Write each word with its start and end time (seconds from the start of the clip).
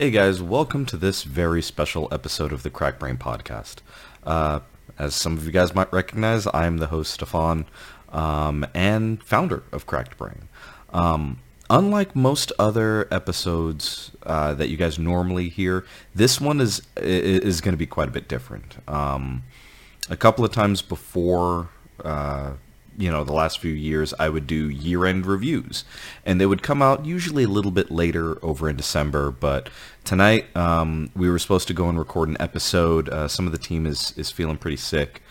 Hey 0.00 0.10
guys, 0.10 0.40
welcome 0.40 0.86
to 0.86 0.96
this 0.96 1.24
very 1.24 1.60
special 1.60 2.08
episode 2.10 2.54
of 2.54 2.62
the 2.62 2.70
Crack 2.70 2.98
Brain 2.98 3.18
Podcast. 3.18 3.80
Uh, 4.24 4.60
as 4.98 5.14
some 5.14 5.36
of 5.36 5.44
you 5.44 5.52
guys 5.52 5.74
might 5.74 5.92
recognize, 5.92 6.46
I'm 6.54 6.78
the 6.78 6.86
host, 6.86 7.12
Stefan, 7.12 7.66
um, 8.08 8.66
and 8.72 9.22
founder 9.22 9.62
of 9.72 9.84
Cracked 9.84 10.16
Brain. 10.16 10.48
Um, 10.94 11.40
unlike 11.68 12.16
most 12.16 12.50
other 12.58 13.08
episodes 13.10 14.12
uh, 14.22 14.54
that 14.54 14.70
you 14.70 14.78
guys 14.78 14.98
normally 14.98 15.50
hear, 15.50 15.84
this 16.14 16.40
one 16.40 16.62
is 16.62 16.80
is 16.96 17.60
going 17.60 17.74
to 17.74 17.78
be 17.78 17.84
quite 17.84 18.08
a 18.08 18.10
bit 18.10 18.26
different. 18.26 18.78
Um, 18.88 19.42
a 20.08 20.16
couple 20.16 20.46
of 20.46 20.50
times 20.50 20.80
before 20.80 21.68
uh, 22.02 22.52
you 23.00 23.10
know 23.10 23.24
the 23.24 23.32
last 23.32 23.58
few 23.58 23.72
years 23.72 24.12
i 24.18 24.28
would 24.28 24.46
do 24.46 24.68
year-end 24.68 25.24
reviews. 25.26 25.84
And 26.24 26.40
they 26.40 26.46
would 26.46 26.62
come 26.62 26.82
out 26.82 27.06
usually 27.06 27.44
a 27.44 27.48
little 27.48 27.70
bit 27.70 27.90
later 27.90 28.38
over 28.44 28.68
in 28.68 28.76
december 28.76 29.30
but 29.30 29.70
tonight 30.04 30.54
um, 30.56 31.10
we 31.16 31.30
were 31.30 31.38
supposed 31.38 31.66
to 31.68 31.74
go 31.74 31.88
and 31.88 31.98
record 31.98 32.28
an 32.28 32.36
episode. 32.38 33.08
Uh, 33.08 33.26
some 33.26 33.46
of 33.46 33.52
the 33.52 33.58
team 33.58 33.86
is 33.86 34.12
is 34.16 34.30
feeling 34.30 34.58
pretty 34.58 34.76
sick. 34.76 35.22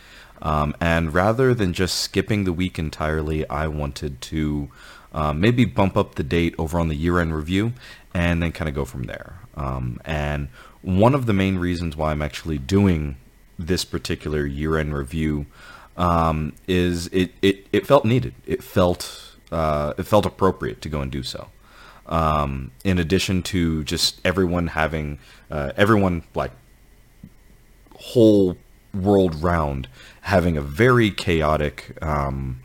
Um, 0.42 0.74
and 0.80 1.14
rather 1.14 1.54
than 1.54 1.74
just 1.74 2.00
skipping 2.00 2.46
the 2.46 2.54
week 2.54 2.80
entirely 2.80 3.48
i 3.50 3.68
wanted 3.68 4.22
to 4.22 4.70
uh, 5.14 5.34
maybe 5.34 5.66
bump 5.66 5.96
up 5.98 6.16
the 6.16 6.24
date 6.24 6.56
over 6.58 6.80
on 6.80 6.88
the 6.88 6.96
year-end 6.96 7.36
review 7.36 7.74
and 8.14 8.42
then 8.42 8.52
kind 8.52 8.70
of 8.70 8.76
go 8.76 8.86
from 8.86 9.04
there. 9.04 9.40
Um, 9.56 10.00
and 10.06 10.50
one 10.82 11.14
of 11.14 11.26
the 11.26 11.34
main 11.34 11.58
reasons 11.58 11.96
why 11.96 12.12
i'm 12.12 12.22
actually 12.22 12.58
doing 12.58 13.18
this 13.60 13.84
particular 13.84 14.46
year-end 14.46 14.96
review 14.96 15.46
um, 16.00 16.54
is 16.66 17.08
it, 17.08 17.32
it, 17.42 17.68
it 17.72 17.86
felt 17.86 18.06
needed. 18.06 18.34
It 18.48 18.64
felt 18.64 19.36
uh, 19.52 19.94
it 19.98 20.04
felt 20.04 20.26
appropriate 20.26 20.82
to 20.82 20.90
go 20.90 21.02
and 21.02 21.12
do 21.12 21.22
so. 21.22 21.50
Um, 22.08 22.72
in 22.84 22.98
addition 22.98 23.44
to 23.44 23.84
just 23.84 24.20
everyone 24.26 24.68
having 24.68 25.20
uh, 25.52 25.74
everyone 25.78 26.24
like 26.34 26.52
whole 27.96 28.58
world 28.94 29.44
round 29.44 29.88
having 30.22 30.58
a 30.58 30.62
very 30.62 31.12
chaotic 31.12 31.96
um, 32.02 32.62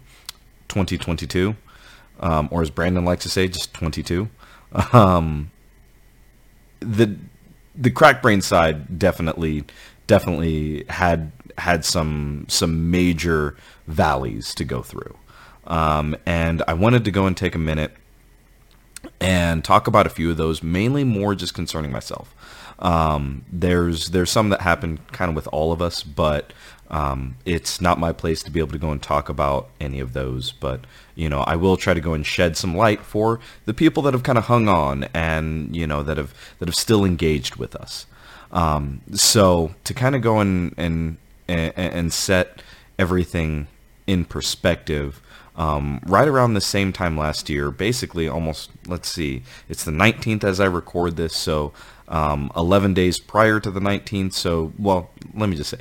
2022, 0.69 1.57
um, 2.21 2.49
or 2.51 2.63
as 2.63 2.71
Brandon 2.71 3.05
likes 3.05 3.25
to 3.25 3.29
say, 3.29 3.49
just 3.49 3.75
22. 3.75 4.31
Um, 4.93 5.51
the 6.81 7.17
the 7.75 7.91
crack 7.91 8.23
brain 8.23 8.41
side 8.41 8.99
definitely 8.99 9.65
definitely 10.07 10.85
had 10.89 11.33
had 11.59 11.85
some 11.85 12.47
some 12.49 12.91
major 12.91 13.57
valleys 13.87 14.55
to 14.55 14.65
go 14.65 14.83
through. 14.83 15.17
Um, 15.67 16.17
and 16.27 16.63
I 16.69 16.75
wanted 16.75 17.05
to 17.05 17.11
go 17.11 17.27
and 17.27 17.37
take 17.37 17.55
a 17.55 17.59
minute 17.59 17.93
and 19.21 19.65
talk 19.65 19.87
about 19.87 20.07
a 20.07 20.11
few 20.11 20.31
of 20.31 20.37
those, 20.37 20.63
mainly 20.63 21.05
more 21.05 21.35
just 21.35 21.55
concerning 21.55 21.91
myself. 21.91 22.35
Um, 22.79 23.45
there's 23.51 24.11
there's 24.11 24.31
some 24.31 24.49
that 24.51 24.61
happen 24.61 24.99
kind 25.13 25.31
of 25.31 25.37
with 25.37 25.49
all 25.53 25.73
of 25.73 25.81
us, 25.81 26.03
but 26.03 26.53
um, 26.91 27.37
it's 27.45 27.81
not 27.81 27.99
my 27.99 28.13
place 28.13 28.43
to 28.43 28.51
be 28.51 28.61
able 28.61 28.73
to 28.73 28.79
go 28.79 28.91
and 28.91 29.03
talk 29.03 29.29
about 29.29 29.69
any 29.81 30.01
of 30.01 30.13
those. 30.13 30.53
But 30.53 30.87
you 31.15 31.29
know, 31.29 31.41
I 31.41 31.57
will 31.57 31.77
try 31.77 31.95
to 31.95 32.01
go 32.01 32.15
and 32.15 32.27
shed 32.27 32.57
some 32.57 32.77
light 32.77 33.01
for 33.01 33.41
the 33.65 33.75
people 33.75 34.03
that 34.05 34.15
have 34.15 34.23
kind 34.23 34.39
of 34.39 34.45
hung 34.45 34.69
on 34.69 35.05
and 35.15 35.75
you 35.75 35.87
know 35.87 36.03
that 36.03 36.17
have 36.17 36.35
that 36.59 36.69
have 36.69 36.77
still 36.77 37.05
engaged 37.05 37.57
with 37.57 37.75
us. 37.77 38.07
Um, 38.53 39.01
so 39.13 39.75
to 39.83 39.95
kind 39.95 40.15
of 40.15 40.23
go 40.23 40.39
and, 40.39 40.75
and 40.77 41.17
and, 41.49 41.73
and 41.77 42.13
set 42.13 42.63
everything 42.99 43.67
in 44.07 44.25
perspective. 44.25 45.21
Um, 45.57 46.01
right 46.07 46.27
around 46.27 46.55
the 46.55 46.61
same 46.61 46.93
time 46.93 47.17
last 47.17 47.49
year, 47.49 47.71
basically 47.71 48.29
almost, 48.29 48.71
let's 48.87 49.09
see, 49.09 49.43
it's 49.69 49.85
the 49.85 49.93
19th 49.93 50.43
as 50.43 50.59
I 50.59 50.67
record 50.67 51.17
this, 51.17 51.37
so 51.37 51.73
um, 52.09 52.51
11 52.57 52.95
days 52.95 53.21
prior 53.21 53.61
to 53.61 53.71
the 53.71 53.81
19th. 53.81 54.33
So, 54.33 54.73
well, 54.79 55.11
let 55.35 55.49
me 55.49 55.57
just 55.57 55.71
say, 55.71 55.79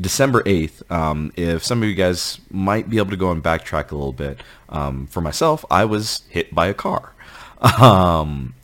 December 0.00 0.42
8th, 0.42 0.90
um, 0.90 1.32
if 1.36 1.64
some 1.64 1.82
of 1.82 1.88
you 1.88 1.94
guys 1.94 2.40
might 2.50 2.90
be 2.90 2.98
able 2.98 3.10
to 3.10 3.16
go 3.16 3.30
and 3.30 3.42
backtrack 3.42 3.92
a 3.92 3.94
little 3.94 4.12
bit, 4.12 4.40
um, 4.68 5.06
for 5.06 5.20
myself, 5.20 5.64
I 5.70 5.84
was 5.84 6.22
hit 6.28 6.54
by 6.54 6.66
a 6.66 6.74
car. 6.74 7.12
Um, 7.80 8.54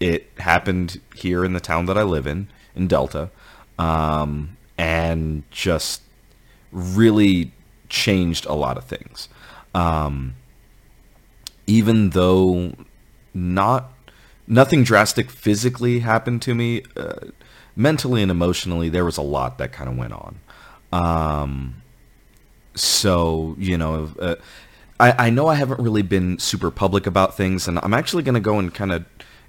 it 0.00 0.30
happened 0.38 1.00
here 1.14 1.44
in 1.44 1.52
the 1.52 1.60
town 1.60 1.86
that 1.86 1.96
I 1.96 2.02
live 2.02 2.26
in, 2.26 2.48
in 2.74 2.88
Delta. 2.88 3.30
Um, 3.78 4.56
and 4.76 5.42
just 5.50 6.02
really 6.72 7.52
changed 7.88 8.46
a 8.46 8.54
lot 8.54 8.76
of 8.76 8.84
things. 8.84 9.28
Um, 9.74 10.34
even 11.66 12.10
though 12.10 12.74
not 13.32 13.92
nothing 14.46 14.84
drastic 14.84 15.30
physically 15.30 16.00
happened 16.00 16.42
to 16.42 16.54
me, 16.54 16.82
uh, 16.96 17.28
mentally 17.76 18.22
and 18.22 18.30
emotionally, 18.30 18.88
there 18.88 19.04
was 19.04 19.16
a 19.16 19.22
lot 19.22 19.58
that 19.58 19.72
kind 19.72 19.88
of 19.88 19.96
went 19.96 20.12
on. 20.12 20.40
Um, 20.92 21.82
so 22.74 23.54
you 23.58 23.78
know, 23.78 24.12
uh, 24.20 24.36
I, 25.00 25.26
I 25.26 25.30
know 25.30 25.48
I 25.48 25.54
haven't 25.54 25.80
really 25.80 26.02
been 26.02 26.38
super 26.38 26.70
public 26.70 27.06
about 27.06 27.36
things, 27.36 27.66
and 27.66 27.78
I'm 27.82 27.94
actually 27.94 28.22
going 28.22 28.34
to 28.34 28.40
go 28.40 28.58
and 28.58 28.72
kind 28.72 28.92
of 28.92 29.04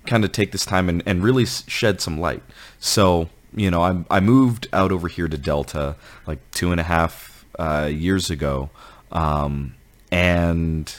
kind 0.06 0.24
of 0.24 0.32
take 0.32 0.52
this 0.52 0.66
time 0.66 0.88
and, 0.88 1.02
and 1.06 1.24
really 1.24 1.46
shed 1.46 2.00
some 2.00 2.20
light. 2.20 2.44
So 2.80 3.30
you 3.56 3.72
know, 3.72 3.82
I, 3.82 4.04
I 4.10 4.20
moved 4.20 4.68
out 4.74 4.92
over 4.92 5.08
here 5.08 5.28
to 5.28 5.38
Delta 5.38 5.96
like 6.28 6.40
two 6.52 6.72
and 6.72 6.80
a 6.80 6.84
half 6.84 7.46
uh, 7.58 7.90
years 7.92 8.30
ago. 8.30 8.70
Um, 9.12 9.76
and 10.12 10.94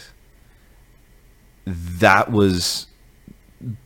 that 1.67 2.31
was 2.31 2.87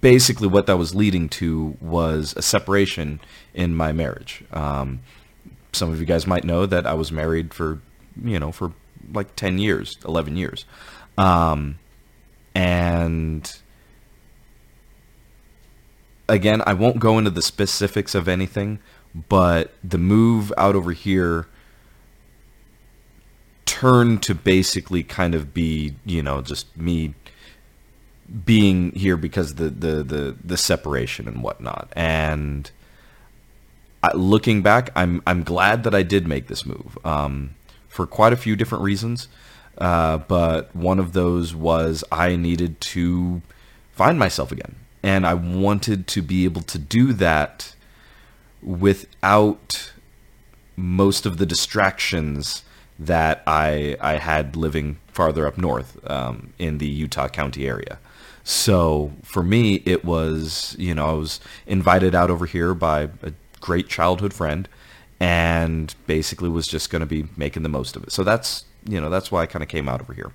basically 0.01 0.49
what 0.49 0.67
that 0.67 0.77
was 0.77 0.95
leading 0.95 1.29
to 1.29 1.77
was 1.81 2.35
a 2.37 2.43
separation 2.43 3.21
in 3.55 3.75
my 3.75 3.93
marriage. 3.93 4.45
Um, 4.53 5.01
some 5.73 5.91
of 5.93 6.01
you 6.01 6.07
guys 6.07 6.27
might 6.27 6.45
know 6.45 6.67
that 6.67 6.87
I 6.87 6.95
was 6.95 7.11
married 7.11 7.55
for, 7.55 7.81
you 8.23 8.39
know, 8.39 8.53
for 8.53 8.73
like 9.13 9.35
10 9.37 9.59
years, 9.59 9.99
11 10.05 10.37
years. 10.37 10.65
Um, 11.17 11.79
and 12.55 13.53
again, 16.31 16.63
I 16.67 16.75
won't 16.75 16.99
go 16.99 17.19
into 17.19 17.31
the 17.31 17.43
specifics 17.43 18.15
of 18.15 18.29
anything, 18.29 18.79
but 19.29 19.75
the 19.83 19.99
move 19.99 20.53
out 20.57 20.77
over 20.77 20.93
here 20.93 21.47
turned 23.67 24.23
to 24.23 24.35
basically 24.35 25.03
kind 25.03 25.35
of 25.35 25.53
be, 25.53 25.95
you 26.05 26.23
know, 26.23 26.41
just 26.41 26.75
me 26.77 27.15
being 28.45 28.93
here 28.93 29.17
because 29.17 29.57
the 29.57 29.69
the 29.69 30.03
the, 30.03 30.37
the 30.43 30.57
separation 30.57 31.27
and 31.27 31.43
whatnot. 31.43 31.93
And 31.97 32.71
I, 34.03 34.15
looking 34.15 34.63
back, 34.63 34.91
I'm 34.95 35.23
I'm 35.27 35.43
glad 35.43 35.83
that 35.85 35.95
I 35.95 36.03
did 36.03 36.27
make 36.27 36.47
this 36.47 36.65
move 36.65 36.97
um, 37.05 37.57
for 37.89 38.07
quite 38.07 38.33
a 38.33 38.37
few 38.37 38.55
different 38.57 38.85
reasons. 38.85 39.29
Uh, 39.79 40.19
but 40.19 40.75
one 40.77 40.99
of 40.99 41.13
those 41.13 41.55
was 41.55 42.05
I 42.13 42.37
needed 42.37 42.81
to 42.83 43.41
find 43.93 44.19
myself 44.19 44.53
again 44.53 44.77
and 45.03 45.27
I 45.27 45.35
wanted 45.35 46.07
to 46.09 46.23
be 46.23 46.45
able 46.45 46.63
to 46.63 46.79
do 46.79 47.13
that 47.15 47.75
without 48.63 49.93
most 50.77 51.27
of 51.27 51.39
the 51.39 51.47
distractions 51.47 52.63
that 52.99 53.43
I 53.47 53.97
I 54.01 54.15
had 54.15 54.57
living 54.57 54.99
farther 55.09 55.47
up 55.47 55.57
north 55.57 55.99
um, 56.09 56.53
in 56.59 56.79
the 56.79 56.87
Utah 56.87 57.29
County 57.29 57.67
area. 57.67 57.99
So 58.45 59.13
for 59.23 59.43
me, 59.43 59.83
it 59.87 60.05
was 60.05 60.77
you 60.79 60.95
know 60.95 61.07
I 61.07 61.13
was 61.13 61.41
invited 61.67 62.15
out 62.15 62.31
over 62.31 62.47
here 62.47 62.75
by 62.75 63.03
a 63.23 63.33
great 63.61 63.89
childhood 63.89 64.35
friend, 64.35 64.69
and 65.19 65.95
basically 66.07 66.49
was 66.49 66.67
just 66.67 66.91
going 66.91 67.01
to 67.01 67.07
be 67.07 67.27
making 67.37 67.63
the 67.63 67.69
most 67.69 67.97
of 67.97 68.03
it. 68.03 68.13
So 68.13 68.23
that's 68.23 68.65
you 68.87 69.01
know 69.01 69.11
that's 69.11 69.33
why 69.33 69.43
I 69.43 69.47
kind 69.47 69.63
of 69.63 69.69
came 69.69 69.89
out 69.89 70.01
over 70.01 70.13
here. 70.13 70.33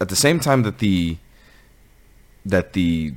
At 0.00 0.08
the 0.08 0.16
same 0.16 0.40
time 0.40 0.62
that 0.62 0.78
the 0.78 1.16
that 2.44 2.72
the 2.72 3.14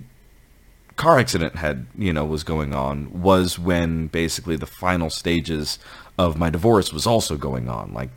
car 0.95 1.19
accident 1.19 1.55
had 1.55 1.85
you 1.95 2.11
know 2.11 2.25
was 2.25 2.43
going 2.43 2.73
on 2.73 3.21
was 3.21 3.59
when 3.59 4.07
basically 4.07 4.55
the 4.55 4.65
final 4.65 5.09
stages 5.09 5.77
of 6.17 6.37
my 6.37 6.49
divorce 6.49 6.91
was 6.91 7.05
also 7.05 7.37
going 7.37 7.69
on. 7.69 7.93
Like 7.93 8.09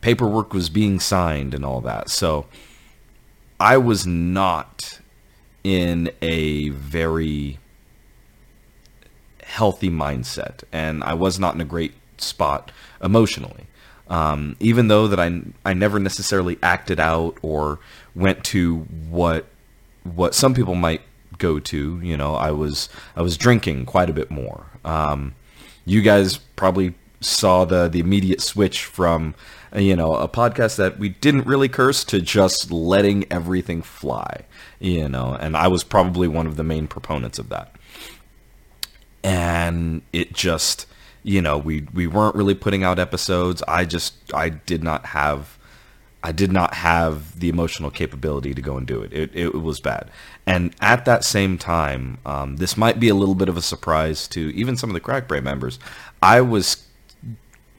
paperwork 0.00 0.52
was 0.54 0.68
being 0.68 0.98
signed 0.98 1.54
and 1.54 1.64
all 1.64 1.80
that. 1.82 2.10
So 2.10 2.46
i 3.60 3.76
was 3.76 4.06
not 4.06 5.00
in 5.62 6.10
a 6.20 6.70
very 6.70 7.60
healthy 9.44 9.88
mindset 9.88 10.64
and 10.72 11.04
i 11.04 11.14
was 11.14 11.38
not 11.38 11.54
in 11.54 11.60
a 11.60 11.64
great 11.64 11.92
spot 12.16 12.72
emotionally. 13.02 13.66
Um, 14.08 14.56
even 14.60 14.88
though 14.88 15.08
that 15.08 15.18
I, 15.18 15.40
I 15.64 15.72
never 15.72 15.98
necessarily 15.98 16.58
acted 16.62 17.00
out 17.00 17.38
or 17.40 17.78
went 18.14 18.44
to 18.46 18.80
what 19.08 19.46
what 20.04 20.34
some 20.34 20.54
people 20.54 20.74
might 20.74 21.02
go 21.38 21.58
to. 21.60 22.00
You 22.02 22.16
know, 22.16 22.34
I 22.34 22.50
was 22.50 22.88
I 23.16 23.22
was 23.22 23.36
drinking 23.36 23.86
quite 23.86 24.10
a 24.10 24.12
bit 24.12 24.30
more. 24.30 24.66
Um, 24.84 25.34
you 25.84 26.02
guys 26.02 26.38
probably 26.56 26.94
saw 27.20 27.64
the 27.64 27.88
the 27.88 28.00
immediate 28.00 28.40
switch 28.40 28.84
from 28.84 29.34
you 29.74 29.96
know 29.96 30.14
a 30.14 30.28
podcast 30.28 30.76
that 30.76 30.98
we 30.98 31.10
didn't 31.10 31.46
really 31.46 31.68
curse 31.68 32.04
to 32.04 32.20
just 32.20 32.70
letting 32.70 33.30
everything 33.32 33.82
fly. 33.82 34.42
You 34.80 35.08
know, 35.08 35.34
and 35.40 35.56
I 35.56 35.68
was 35.68 35.84
probably 35.84 36.28
one 36.28 36.46
of 36.46 36.56
the 36.56 36.64
main 36.64 36.88
proponents 36.88 37.38
of 37.38 37.48
that. 37.50 37.74
and 39.24 40.02
it 40.12 40.32
just 40.32 40.86
you 41.22 41.40
know 41.40 41.56
we 41.58 41.86
we 41.94 42.06
weren't 42.06 42.34
really 42.34 42.54
putting 42.54 42.82
out 42.84 42.98
episodes. 42.98 43.62
I 43.68 43.84
just 43.84 44.14
I 44.34 44.48
did 44.50 44.82
not 44.82 45.06
have 45.06 45.58
I 46.24 46.32
did 46.32 46.52
not 46.52 46.74
have 46.74 47.38
the 47.38 47.48
emotional 47.48 47.90
capability 47.90 48.54
to 48.54 48.62
go 48.62 48.76
and 48.76 48.86
do 48.86 49.02
it. 49.02 49.12
It, 49.12 49.34
it 49.34 49.54
was 49.54 49.80
bad. 49.80 50.10
And 50.46 50.74
at 50.80 51.04
that 51.04 51.24
same 51.24 51.58
time, 51.58 52.18
um, 52.24 52.56
this 52.56 52.76
might 52.76 53.00
be 53.00 53.08
a 53.08 53.14
little 53.14 53.34
bit 53.34 53.48
of 53.48 53.56
a 53.56 53.62
surprise 53.62 54.28
to 54.28 54.54
even 54.54 54.76
some 54.76 54.90
of 54.90 54.94
the 54.94 55.00
Crack 55.00 55.26
Brain 55.26 55.44
members. 55.44 55.78
I 56.22 56.40
was 56.40 56.86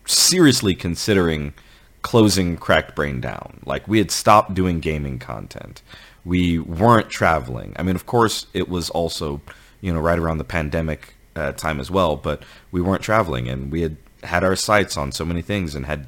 seriously 0.06 0.76
considering 0.76 1.54
closing 2.02 2.58
Cracked 2.58 2.96
Brain 2.96 3.22
down. 3.22 3.62
Like 3.66 3.88
we 3.88 3.98
had 3.98 4.12
stopped 4.12 4.54
doing 4.54 4.82
gaming 4.82 5.20
content. 5.20 5.82
We 6.26 6.60
weren't 6.60 7.10
traveling. 7.10 7.74
I 7.78 7.84
mean, 7.84 7.96
of 7.96 8.06
course, 8.06 8.48
it 8.54 8.68
was 8.68 8.90
also, 8.90 9.42
you 9.80 9.94
know, 9.94 10.00
right 10.00 10.20
around 10.20 10.38
the 10.38 10.44
pandemic 10.44 11.16
uh, 11.36 11.54
time 11.54 11.80
as 11.80 11.90
well, 11.90 12.18
but 12.18 12.44
we 12.72 12.82
weren't 12.82 13.02
traveling 13.02 13.48
and 13.48 13.72
we 13.72 13.82
had 13.82 13.98
had 14.24 14.44
our 14.44 14.56
sights 14.56 14.96
on 14.96 15.12
so 15.12 15.26
many 15.26 15.42
things 15.42 15.76
and 15.76 15.86
had 15.86 16.08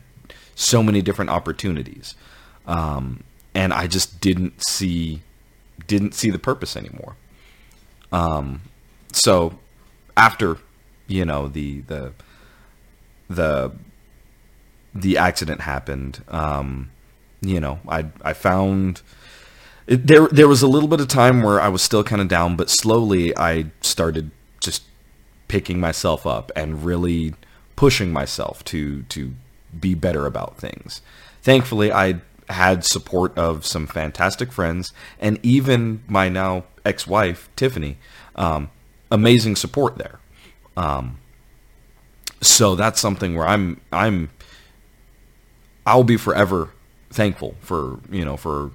so 0.56 0.82
many 0.82 1.02
different 1.02 1.30
opportunities. 1.30 2.16
Um, 2.66 3.24
and 3.54 3.74
I 3.74 3.88
just 3.88 4.20
didn't 4.20 4.66
see 4.66 5.22
didn't 5.88 6.14
see 6.14 6.30
the 6.30 6.40
purpose 6.40 6.76
anymore. 6.76 7.16
Um, 8.12 8.62
so 9.12 9.60
after 10.18 10.58
you 11.08 11.26
know 11.26 11.48
the 11.48 11.82
the 11.82 12.14
the 13.30 13.72
the 14.94 15.18
accident 15.18 15.62
happened, 15.62 16.24
um, 16.30 16.92
you 17.42 17.60
know, 17.60 17.80
I 17.88 18.08
I 18.22 18.34
found 18.34 19.02
there 19.86 20.28
there 20.28 20.48
was 20.48 20.62
a 20.62 20.68
little 20.68 20.90
bit 20.90 21.00
of 21.00 21.08
time 21.08 21.44
where 21.44 21.62
I 21.62 21.68
was 21.70 21.82
still 21.82 22.04
kind 22.04 22.22
of 22.22 22.28
down, 22.28 22.56
but 22.56 22.70
slowly 22.70 23.36
I 23.38 23.72
started 23.82 24.32
just 24.60 24.84
picking 25.48 25.80
myself 25.80 26.26
up 26.26 26.52
and 26.56 26.84
really 26.84 27.36
pushing 27.76 28.12
myself 28.12 28.64
to 28.66 29.04
to 29.04 29.34
be 29.80 29.94
better 29.94 30.26
about 30.26 30.58
things. 30.58 31.02
Thankfully, 31.42 31.92
I 31.92 32.22
had 32.50 32.86
support 32.86 33.38
of 33.38 33.66
some 33.66 33.88
fantastic 33.88 34.52
friends 34.52 34.94
and 35.20 35.40
even 35.44 36.04
my 36.08 36.30
now 36.30 36.66
ex-wife 36.86 37.50
Tiffany. 37.56 37.98
Um, 38.36 38.70
amazing 39.12 39.56
support 39.56 39.98
there. 39.98 40.20
Um, 40.78 41.20
so 42.42 42.76
that's 42.76 43.00
something 43.00 43.36
where 43.36 43.48
I'm 43.48 43.82
I'm 43.92 44.30
I'll 45.86 46.04
be 46.04 46.18
forever 46.18 46.72
thankful 47.10 47.56
for 47.62 48.00
you 48.12 48.26
know 48.26 48.38
for 48.38 48.72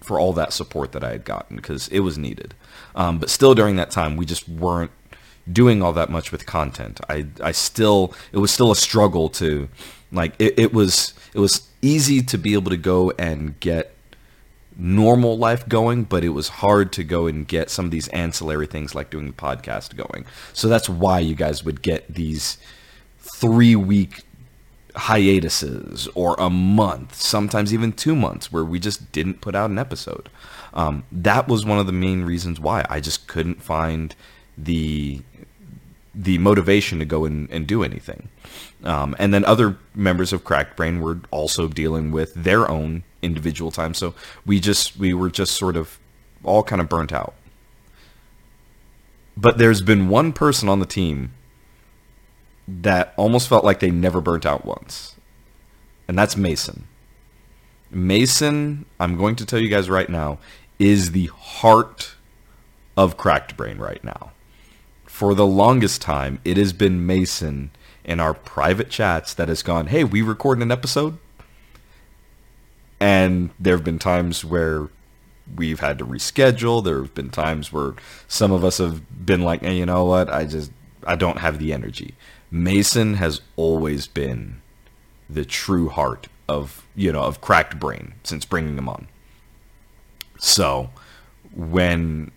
for 0.00 0.18
all 0.18 0.32
that 0.32 0.52
support 0.52 0.92
that 0.92 1.04
I 1.04 1.10
had 1.10 1.24
gotten 1.24 1.56
because 1.56 1.88
it 1.88 2.00
was 2.00 2.16
needed. 2.16 2.54
Um, 2.94 3.18
but 3.18 3.30
still, 3.30 3.54
during 3.54 3.76
that 3.76 3.90
time, 3.90 4.16
we 4.16 4.24
just 4.24 4.48
weren't 4.48 4.90
doing 5.50 5.82
all 5.82 5.92
that 5.92 6.10
much 6.10 6.32
with 6.32 6.46
content. 6.46 7.00
I 7.08 7.26
I 7.42 7.52
still 7.52 8.14
it 8.32 8.38
was 8.38 8.50
still 8.50 8.70
a 8.70 8.76
struggle 8.76 9.28
to 9.30 9.68
like 10.12 10.34
it, 10.38 10.58
it 10.58 10.72
was 10.72 11.14
it 11.34 11.38
was 11.38 11.68
easy 11.82 12.22
to 12.22 12.38
be 12.38 12.54
able 12.54 12.70
to 12.70 12.76
go 12.76 13.12
and 13.18 13.58
get 13.60 13.94
normal 14.76 15.36
life 15.36 15.68
going, 15.68 16.04
but 16.04 16.24
it 16.24 16.30
was 16.30 16.48
hard 16.48 16.92
to 16.92 17.04
go 17.04 17.26
and 17.26 17.46
get 17.46 17.70
some 17.70 17.84
of 17.84 17.90
these 17.90 18.08
ancillary 18.08 18.66
things 18.66 18.94
like 18.94 19.10
doing 19.10 19.26
the 19.26 19.32
podcast 19.32 19.96
going. 19.96 20.24
So 20.52 20.68
that's 20.68 20.88
why 20.88 21.20
you 21.20 21.34
guys 21.34 21.64
would 21.64 21.82
get 21.82 22.12
these 22.14 22.58
three 23.18 23.76
week 23.76 24.22
hiatuses 24.96 26.08
or 26.14 26.34
a 26.38 26.50
month, 26.50 27.14
sometimes 27.14 27.72
even 27.72 27.92
two 27.92 28.16
months, 28.16 28.50
where 28.50 28.64
we 28.64 28.80
just 28.80 29.12
didn't 29.12 29.40
put 29.40 29.54
out 29.54 29.70
an 29.70 29.78
episode. 29.78 30.28
Um, 30.72 31.04
that 31.12 31.48
was 31.48 31.64
one 31.64 31.78
of 31.78 31.86
the 31.86 31.92
main 31.92 32.22
reasons 32.22 32.58
why 32.58 32.84
I 32.88 33.00
just 33.00 33.26
couldn't 33.26 33.62
find 33.62 34.14
the 34.56 35.22
the 36.12 36.38
motivation 36.38 36.98
to 36.98 37.04
go 37.04 37.24
and, 37.24 37.48
and 37.50 37.68
do 37.68 37.84
anything. 37.84 38.28
Um, 38.82 39.14
and 39.18 39.34
then 39.34 39.44
other 39.44 39.76
members 39.94 40.32
of 40.32 40.44
Cracked 40.44 40.76
Brain 40.76 41.00
were 41.00 41.20
also 41.30 41.68
dealing 41.68 42.10
with 42.10 42.32
their 42.34 42.70
own 42.70 43.04
individual 43.22 43.70
time. 43.70 43.94
So 43.94 44.14
we 44.46 44.60
just 44.60 44.96
we 44.96 45.12
were 45.12 45.30
just 45.30 45.54
sort 45.54 45.76
of 45.76 45.98
all 46.44 46.62
kind 46.62 46.80
of 46.80 46.88
burnt 46.88 47.12
out. 47.12 47.34
But 49.36 49.58
there's 49.58 49.82
been 49.82 50.08
one 50.08 50.32
person 50.32 50.68
on 50.68 50.80
the 50.80 50.86
team 50.86 51.32
that 52.66 53.14
almost 53.16 53.48
felt 53.48 53.64
like 53.64 53.80
they 53.80 53.90
never 53.90 54.20
burnt 54.20 54.46
out 54.46 54.64
once. 54.64 55.16
And 56.08 56.18
that's 56.18 56.36
Mason. 56.36 56.86
Mason, 57.90 58.84
I'm 58.98 59.16
going 59.16 59.36
to 59.36 59.46
tell 59.46 59.58
you 59.58 59.68
guys 59.68 59.90
right 59.90 60.08
now, 60.08 60.38
is 60.78 61.12
the 61.12 61.26
heart 61.26 62.14
of 62.96 63.16
Cracked 63.16 63.56
Brain 63.56 63.78
right 63.78 64.02
now. 64.04 64.32
For 65.06 65.34
the 65.34 65.46
longest 65.46 66.00
time, 66.00 66.40
it 66.44 66.56
has 66.56 66.72
been 66.72 67.06
Mason 67.06 67.70
in 68.10 68.18
our 68.18 68.34
private 68.34 68.90
chats 68.90 69.34
that 69.34 69.48
has 69.48 69.62
gone, 69.62 69.86
hey, 69.86 70.02
we 70.02 70.20
recorded 70.20 70.62
an 70.62 70.72
episode. 70.72 71.16
And 72.98 73.50
there 73.60 73.76
have 73.76 73.84
been 73.84 74.00
times 74.00 74.44
where 74.44 74.88
we've 75.54 75.78
had 75.78 75.96
to 76.00 76.04
reschedule. 76.04 76.82
There 76.82 77.00
have 77.00 77.14
been 77.14 77.30
times 77.30 77.72
where 77.72 77.94
some 78.26 78.50
of 78.50 78.64
us 78.64 78.78
have 78.78 79.24
been 79.24 79.42
like, 79.42 79.62
hey, 79.62 79.78
you 79.78 79.86
know 79.86 80.04
what? 80.04 80.28
I 80.28 80.44
just, 80.44 80.72
I 81.06 81.14
don't 81.14 81.38
have 81.38 81.60
the 81.60 81.72
energy. 81.72 82.16
Mason 82.50 83.14
has 83.14 83.42
always 83.54 84.08
been 84.08 84.60
the 85.28 85.44
true 85.44 85.88
heart 85.88 86.26
of, 86.48 86.84
you 86.96 87.12
know, 87.12 87.22
of 87.22 87.40
Cracked 87.40 87.78
Brain 87.78 88.14
since 88.24 88.44
bringing 88.44 88.76
him 88.76 88.88
on. 88.88 89.06
So 90.36 90.90
when, 91.54 92.32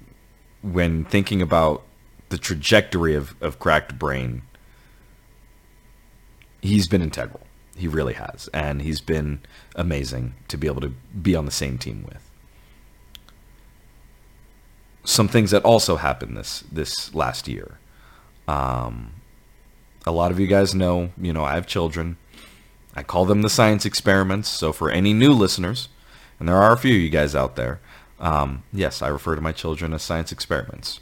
when 0.62 1.04
thinking 1.06 1.42
about 1.42 1.82
the 2.30 2.38
trajectory 2.38 3.16
of, 3.16 3.34
of 3.42 3.58
Cracked 3.58 3.98
Brain, 3.98 4.44
he's 6.64 6.88
been 6.88 7.02
integral. 7.02 7.42
He 7.76 7.88
really 7.88 8.14
has. 8.14 8.50
And 8.54 8.82
he's 8.82 9.02
been 9.02 9.42
amazing 9.76 10.36
to 10.48 10.58
be 10.58 10.68
able 10.68 10.82
to 10.82 10.94
be 11.22 11.36
on 11.36 11.46
the 11.46 11.52
same 11.52 11.78
team 11.78 12.06
with. 12.08 12.30
Some 15.04 15.28
things 15.28 15.52
that 15.52 15.66
also 15.66 15.98
happened 15.98 16.38
this 16.38 16.64
this 16.72 17.14
last 17.14 17.50
year. 17.50 17.78
Um, 18.48 19.16
a 20.06 20.12
lot 20.12 20.32
of 20.32 20.40
you 20.40 20.48
guys 20.48 20.74
know, 20.74 21.12
you 21.18 21.34
know, 21.34 21.44
I 21.44 21.56
have 21.56 21.68
children. 21.68 22.16
I 22.96 23.04
call 23.04 23.26
them 23.26 23.42
the 23.42 23.50
science 23.50 23.86
experiments. 23.86 24.48
So 24.48 24.72
for 24.72 24.90
any 24.90 25.14
new 25.14 25.32
listeners, 25.34 25.90
and 26.40 26.48
there 26.48 26.56
are 26.56 26.72
a 26.72 26.78
few 26.78 26.96
of 26.96 27.02
you 27.02 27.10
guys 27.10 27.36
out 27.36 27.58
there, 27.58 27.82
um, 28.20 28.64
yes, 28.72 29.02
I 29.02 29.10
refer 29.10 29.36
to 29.36 29.42
my 29.42 29.52
children 29.52 29.94
as 29.94 30.04
science 30.04 30.32
experiments. 30.32 31.02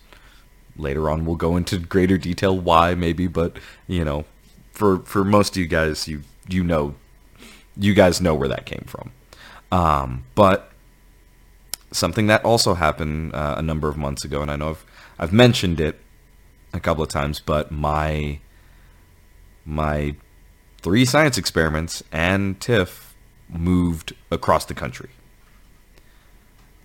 Later 0.76 1.10
on, 1.10 1.26
we'll 1.26 1.36
go 1.36 1.56
into 1.56 1.78
greater 1.78 2.18
detail 2.18 2.58
why, 2.58 2.96
maybe, 2.96 3.28
but 3.28 3.58
you 3.88 4.04
know, 4.04 4.26
for 4.82 4.98
for 5.06 5.24
most 5.24 5.56
of 5.56 5.58
you 5.58 5.68
guys, 5.68 6.08
you 6.08 6.24
you 6.50 6.64
know, 6.64 6.96
you 7.78 7.94
guys 7.94 8.20
know 8.20 8.34
where 8.34 8.50
that 8.50 8.66
came 8.66 8.84
from. 8.88 9.12
Um, 9.72 10.24
but 10.34 10.72
something 11.92 12.26
that 12.26 12.44
also 12.44 12.74
happened 12.74 13.36
uh, 13.36 13.54
a 13.60 13.62
number 13.62 13.88
of 13.88 13.96
months 13.96 14.26
ago, 14.26 14.42
and 14.42 14.50
I 14.50 14.56
know 14.56 14.72
I've 14.72 14.86
I've 15.20 15.34
mentioned 15.34 15.80
it 15.80 16.00
a 16.74 16.80
couple 16.80 17.04
of 17.04 17.10
times, 17.10 17.40
but 17.40 17.72
my 17.72 18.40
my 19.64 20.16
three 20.82 21.06
science 21.06 21.38
experiments 21.38 22.02
and 22.12 22.60
Tiff 22.60 23.16
moved 23.50 24.16
across 24.32 24.66
the 24.66 24.74
country. 24.74 25.12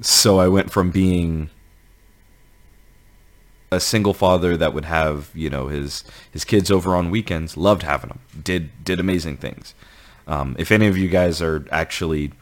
So 0.03 0.39
I 0.39 0.49
went 0.49 0.71
from 0.71 0.91
being 0.91 1.49
a 3.77 3.81
single 3.81 4.15
father 4.15 4.57
that 4.57 4.75
would 4.75 4.87
have 4.87 5.31
you 5.35 5.51
know 5.51 5.69
his 5.69 6.03
his 6.31 6.45
kids 6.45 6.71
over 6.71 6.97
on 6.97 7.11
weekends 7.11 7.57
loved 7.57 7.83
having 7.83 8.09
them 8.09 8.21
did 8.43 8.71
did 8.83 8.99
amazing 8.99 9.37
things. 9.37 9.75
Um, 10.27 10.57
if 10.59 10.73
any 10.73 10.89
of 10.89 10.97
you 10.97 11.09
guys 11.09 11.41
are 11.41 11.65
actually 11.71 12.33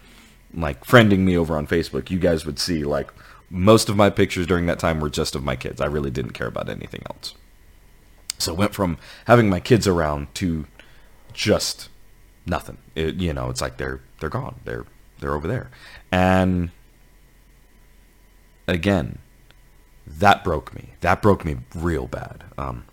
like 0.54 0.86
friending 0.86 1.18
me 1.18 1.36
over 1.36 1.56
on 1.56 1.66
facebook 1.66 2.10
you 2.10 2.18
guys 2.18 2.46
would 2.46 2.58
see 2.60 2.84
like 2.84 3.10
most 3.50 3.88
of 3.88 3.96
my 3.96 4.08
pictures 4.10 4.46
during 4.46 4.66
that 4.66 4.78
time 4.78 5.00
were 5.00 5.10
just 5.10 5.34
of 5.34 5.44
my 5.44 5.56
kids. 5.56 5.80
I 5.80 5.86
really 5.86 6.10
didn't 6.10 6.32
care 6.32 6.46
about 6.46 6.68
anything 6.68 7.02
else. 7.06 7.34
So 8.38 8.54
went 8.54 8.74
from 8.74 8.98
having 9.26 9.48
my 9.48 9.60
kids 9.60 9.86
around 9.86 10.34
to 10.36 10.66
just 11.32 11.88
nothing. 12.46 12.78
It, 12.94 13.16
you 13.16 13.32
know 13.32 13.50
it's 13.50 13.60
like 13.60 13.76
they're 13.76 14.00
they're 14.20 14.30
gone. 14.30 14.60
They're 14.64 14.86
they're 15.20 15.34
over 15.34 15.48
there. 15.48 15.70
And 16.10 16.70
again 18.66 19.18
that 20.06 20.44
broke 20.44 20.74
me. 20.74 20.90
That 21.00 21.22
broke 21.22 21.44
me 21.44 21.56
real 21.74 22.06
bad. 22.06 22.44
Um, 22.58 22.84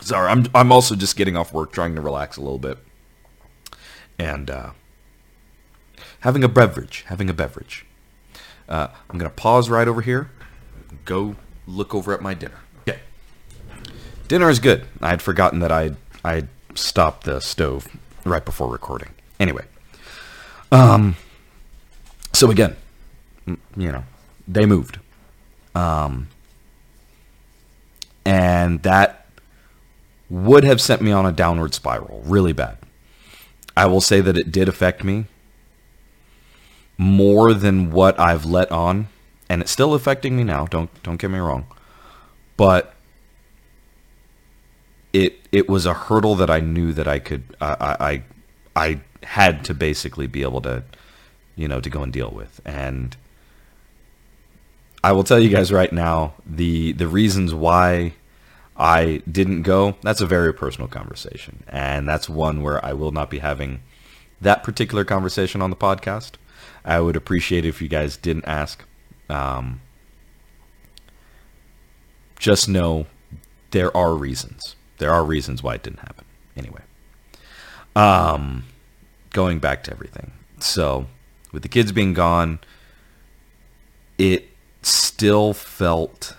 sorry, 0.00 0.30
I'm 0.30 0.46
I'm 0.54 0.72
also 0.72 0.94
just 0.94 1.16
getting 1.16 1.36
off 1.36 1.52
work, 1.52 1.72
trying 1.72 1.94
to 1.94 2.00
relax 2.00 2.36
a 2.36 2.40
little 2.40 2.58
bit, 2.58 2.78
and 4.18 4.50
uh, 4.50 4.70
having 6.20 6.44
a 6.44 6.48
beverage. 6.48 7.04
Having 7.08 7.30
a 7.30 7.34
beverage. 7.34 7.86
Uh, 8.68 8.88
I'm 9.10 9.18
gonna 9.18 9.30
pause 9.30 9.68
right 9.68 9.86
over 9.86 10.00
here. 10.00 10.30
Go 11.04 11.36
look 11.66 11.94
over 11.94 12.12
at 12.14 12.22
my 12.22 12.34
dinner. 12.34 12.58
Okay. 12.88 12.98
Dinner 14.28 14.48
is 14.48 14.58
good. 14.58 14.86
I 15.00 15.10
had 15.10 15.20
forgotten 15.22 15.60
that 15.60 15.72
I 15.72 15.92
I 16.24 16.44
stopped 16.74 17.24
the 17.24 17.40
stove 17.40 17.88
right 18.24 18.44
before 18.44 18.68
recording. 18.70 19.10
Anyway. 19.38 19.64
Um. 20.72 21.16
So 22.32 22.50
again, 22.50 22.76
you 23.46 23.92
know, 23.92 24.02
they 24.46 24.66
moved. 24.66 24.98
Um, 25.74 26.28
And 28.24 28.82
that 28.82 29.26
would 30.30 30.64
have 30.64 30.80
sent 30.80 31.02
me 31.02 31.12
on 31.12 31.26
a 31.26 31.32
downward 31.32 31.74
spiral 31.74 32.22
really 32.24 32.52
bad. 32.52 32.78
I 33.76 33.86
will 33.86 34.00
say 34.00 34.20
that 34.20 34.36
it 34.36 34.52
did 34.52 34.68
affect 34.68 35.04
me 35.04 35.26
more 36.96 37.52
than 37.54 37.90
what 37.90 38.18
I've 38.18 38.44
let 38.44 38.70
on, 38.70 39.08
and 39.48 39.62
it's 39.62 39.70
still 39.70 39.94
affecting 39.94 40.36
me 40.36 40.44
now. 40.44 40.66
Don't 40.66 40.90
don't 41.02 41.16
get 41.20 41.30
me 41.30 41.38
wrong, 41.38 41.66
but 42.56 42.94
it 45.12 45.46
it 45.52 45.68
was 45.68 45.86
a 45.86 45.94
hurdle 45.94 46.34
that 46.36 46.50
I 46.50 46.60
knew 46.60 46.92
that 46.92 47.06
I 47.06 47.18
could 47.18 47.56
I 47.60 48.22
I 48.76 48.86
I 48.88 49.00
had 49.22 49.64
to 49.66 49.74
basically 49.74 50.26
be 50.26 50.42
able 50.42 50.60
to 50.62 50.82
you 51.56 51.68
know 51.68 51.80
to 51.80 51.90
go 51.90 52.02
and 52.02 52.12
deal 52.12 52.30
with, 52.30 52.60
and 52.64 53.16
I 55.04 55.12
will 55.12 55.22
tell 55.22 55.38
you 55.38 55.50
guys 55.50 55.70
right 55.70 55.92
now 55.92 56.32
the 56.46 56.92
the 56.92 57.06
reasons 57.06 57.52
why 57.52 58.14
I 58.74 59.20
didn't 59.30 59.60
go. 59.60 59.96
That's 60.00 60.22
a 60.22 60.26
very 60.26 60.54
personal 60.54 60.88
conversation, 60.88 61.62
and 61.68 62.08
that's 62.08 62.26
one 62.26 62.62
where 62.62 62.82
I 62.82 62.94
will 62.94 63.12
not 63.12 63.28
be 63.28 63.40
having 63.40 63.82
that 64.40 64.62
particular 64.62 65.04
conversation 65.04 65.60
on 65.60 65.68
the 65.68 65.76
podcast. 65.76 66.36
I 66.86 67.00
would 67.00 67.16
appreciate 67.16 67.66
it 67.66 67.68
if 67.68 67.82
you 67.82 67.88
guys 67.88 68.16
didn't 68.16 68.46
ask. 68.46 68.82
Um, 69.28 69.82
just 72.38 72.66
know 72.66 73.04
there 73.72 73.94
are 73.94 74.14
reasons. 74.14 74.74
There 74.96 75.12
are 75.12 75.22
reasons 75.22 75.62
why 75.62 75.74
it 75.74 75.82
didn't 75.82 76.00
happen. 76.00 76.24
Anyway, 76.56 76.80
um, 77.94 78.64
going 79.34 79.58
back 79.58 79.84
to 79.84 79.90
everything. 79.90 80.32
So, 80.60 81.08
with 81.52 81.62
the 81.62 81.68
kids 81.68 81.92
being 81.92 82.14
gone, 82.14 82.58
it 84.16 84.48
still 84.86 85.52
felt 85.52 86.36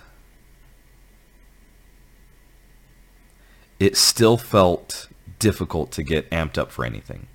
it 3.78 3.96
still 3.96 4.36
felt 4.36 5.08
difficult 5.38 5.90
to 5.92 6.02
get 6.02 6.30
amped 6.30 6.56
up 6.56 6.70
for 6.70 6.84
anything. 6.84 7.26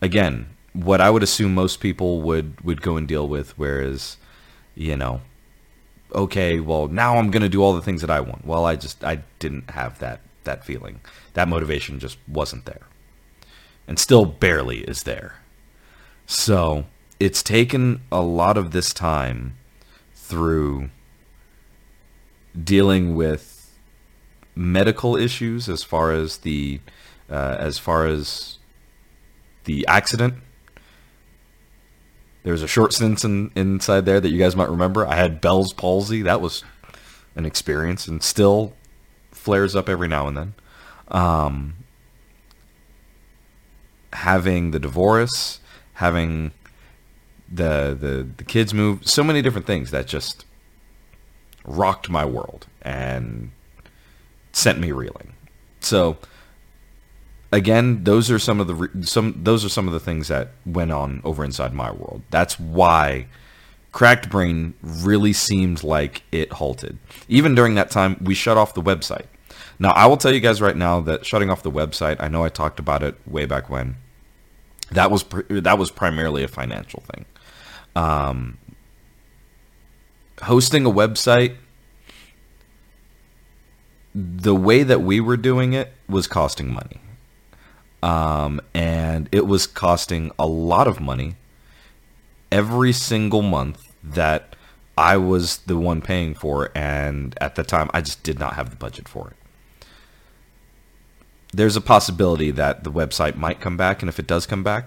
Again, 0.00 0.56
what 0.72 1.00
I 1.00 1.10
would 1.10 1.22
assume 1.22 1.54
most 1.54 1.80
people 1.80 2.22
would 2.22 2.60
would 2.62 2.82
go 2.82 2.96
and 2.96 3.06
deal 3.06 3.28
with, 3.28 3.56
whereas, 3.58 4.16
you 4.74 4.96
know, 4.96 5.20
okay, 6.14 6.60
well 6.60 6.88
now 6.88 7.16
I'm 7.16 7.30
gonna 7.30 7.48
do 7.48 7.62
all 7.62 7.74
the 7.74 7.82
things 7.82 8.00
that 8.00 8.10
I 8.10 8.20
want. 8.20 8.46
Well, 8.46 8.64
I 8.64 8.76
just 8.76 9.04
I 9.04 9.22
didn't 9.38 9.70
have 9.70 9.98
that 10.00 10.20
that 10.44 10.64
feeling. 10.64 11.00
That 11.34 11.48
motivation 11.48 11.98
just 11.98 12.18
wasn't 12.26 12.64
there, 12.64 12.86
and 13.86 13.98
still 13.98 14.24
barely 14.24 14.78
is 14.80 15.04
there. 15.04 15.36
So 16.26 16.86
it's 17.20 17.42
taken 17.42 18.02
a 18.10 18.22
lot 18.22 18.56
of 18.56 18.72
this 18.72 18.92
time 18.92 19.56
through 20.32 20.88
dealing 22.64 23.14
with 23.14 23.78
medical 24.54 25.14
issues 25.14 25.68
as 25.68 25.82
far 25.82 26.10
as 26.10 26.38
the 26.38 26.80
uh, 27.28 27.56
as 27.58 27.78
far 27.78 28.06
as 28.06 28.56
the 29.64 29.86
accident 29.86 30.34
there 32.44 32.52
was 32.52 32.62
a 32.62 32.68
short 32.68 32.94
sentence 32.94 33.24
in, 33.24 33.50
inside 33.54 34.06
there 34.06 34.20
that 34.20 34.30
you 34.30 34.38
guys 34.38 34.56
might 34.56 34.70
remember. 34.70 35.06
I 35.06 35.16
had 35.16 35.40
Bell's 35.40 35.74
palsy. 35.74 36.22
That 36.22 36.40
was 36.40 36.64
an 37.36 37.44
experience 37.44 38.08
and 38.08 38.22
still 38.22 38.72
flares 39.30 39.76
up 39.76 39.88
every 39.88 40.08
now 40.08 40.26
and 40.28 40.36
then. 40.36 40.54
Um, 41.08 41.74
having 44.12 44.72
the 44.72 44.80
divorce, 44.80 45.60
having 45.94 46.52
the, 47.52 47.96
the 47.98 48.28
the 48.36 48.44
kids 48.44 48.72
move, 48.72 49.06
so 49.06 49.22
many 49.22 49.42
different 49.42 49.66
things 49.66 49.90
that 49.90 50.06
just 50.06 50.44
rocked 51.64 52.08
my 52.08 52.24
world 52.24 52.66
and 52.80 53.50
sent 54.52 54.78
me 54.78 54.92
reeling. 54.92 55.32
So 55.80 56.16
again, 57.52 58.04
those 58.04 58.30
are 58.30 58.38
some 58.38 58.60
of 58.60 58.66
the 58.66 59.04
some 59.06 59.40
those 59.42 59.64
are 59.64 59.68
some 59.68 59.86
of 59.86 59.92
the 59.92 60.00
things 60.00 60.28
that 60.28 60.52
went 60.64 60.90
on 60.90 61.20
over 61.24 61.44
inside 61.44 61.72
my 61.74 61.90
world. 61.90 62.22
That's 62.30 62.58
why 62.58 63.26
Cracked 63.92 64.30
Brain 64.30 64.74
really 64.82 65.32
seemed 65.32 65.84
like 65.84 66.22
it 66.32 66.52
halted. 66.54 66.98
Even 67.28 67.54
during 67.54 67.74
that 67.74 67.90
time, 67.90 68.16
we 68.22 68.34
shut 68.34 68.56
off 68.56 68.74
the 68.74 68.82
website. 68.82 69.26
Now, 69.78 69.90
I 69.90 70.06
will 70.06 70.16
tell 70.16 70.32
you 70.32 70.40
guys 70.40 70.62
right 70.62 70.76
now 70.76 71.00
that 71.00 71.26
shutting 71.26 71.50
off 71.50 71.62
the 71.62 71.70
website, 71.70 72.16
I 72.20 72.28
know 72.28 72.44
I 72.44 72.48
talked 72.48 72.78
about 72.78 73.02
it 73.02 73.16
way 73.26 73.46
back 73.46 73.68
when. 73.68 73.96
That 74.90 75.10
was 75.10 75.24
that 75.48 75.78
was 75.78 75.90
primarily 75.90 76.42
a 76.42 76.48
financial 76.48 77.02
thing. 77.12 77.24
Um, 77.94 78.58
hosting 80.42 80.86
a 80.86 80.90
website 80.90 81.56
the 84.14 84.54
way 84.54 84.82
that 84.82 85.00
we 85.02 85.20
were 85.20 85.36
doing 85.36 85.72
it 85.72 85.92
was 86.08 86.26
costing 86.26 86.72
money. 86.72 87.00
Um, 88.02 88.60
and 88.74 89.28
it 89.32 89.46
was 89.46 89.66
costing 89.66 90.32
a 90.38 90.46
lot 90.46 90.86
of 90.86 91.00
money 91.00 91.36
every 92.50 92.92
single 92.92 93.42
month 93.42 93.94
that 94.02 94.56
I 94.98 95.16
was 95.16 95.58
the 95.58 95.78
one 95.78 96.02
paying 96.02 96.34
for. 96.34 96.70
And 96.74 97.36
at 97.40 97.54
the 97.54 97.62
time, 97.62 97.90
I 97.94 98.00
just 98.00 98.22
did 98.22 98.38
not 98.38 98.54
have 98.54 98.70
the 98.70 98.76
budget 98.76 99.08
for 99.08 99.28
it. 99.28 99.86
There's 101.54 101.76
a 101.76 101.80
possibility 101.80 102.50
that 102.50 102.82
the 102.82 102.90
website 102.90 103.36
might 103.36 103.60
come 103.60 103.76
back, 103.76 104.02
and 104.02 104.08
if 104.08 104.18
it 104.18 104.26
does 104.26 104.46
come 104.46 104.62
back, 104.62 104.86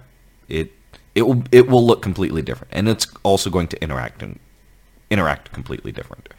it 0.49 0.71
it 1.15 1.23
will 1.23 1.43
it 1.51 1.67
will 1.67 1.85
look 1.85 2.01
completely 2.01 2.41
different, 2.41 2.71
and 2.73 2.87
it's 2.87 3.07
also 3.23 3.49
going 3.49 3.67
to 3.69 3.81
interact 3.81 4.21
and 4.21 4.39
interact 5.09 5.51
completely 5.51 5.91
different. 5.91 6.29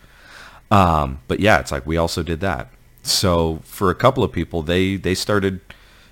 Um, 0.70 1.20
but 1.28 1.40
yeah, 1.40 1.58
it's 1.58 1.72
like 1.72 1.86
we 1.86 1.96
also 1.96 2.22
did 2.22 2.40
that. 2.40 2.70
So 3.02 3.60
for 3.64 3.90
a 3.90 3.94
couple 3.94 4.22
of 4.22 4.32
people, 4.32 4.62
they 4.62 4.96
they 4.96 5.14
started 5.14 5.60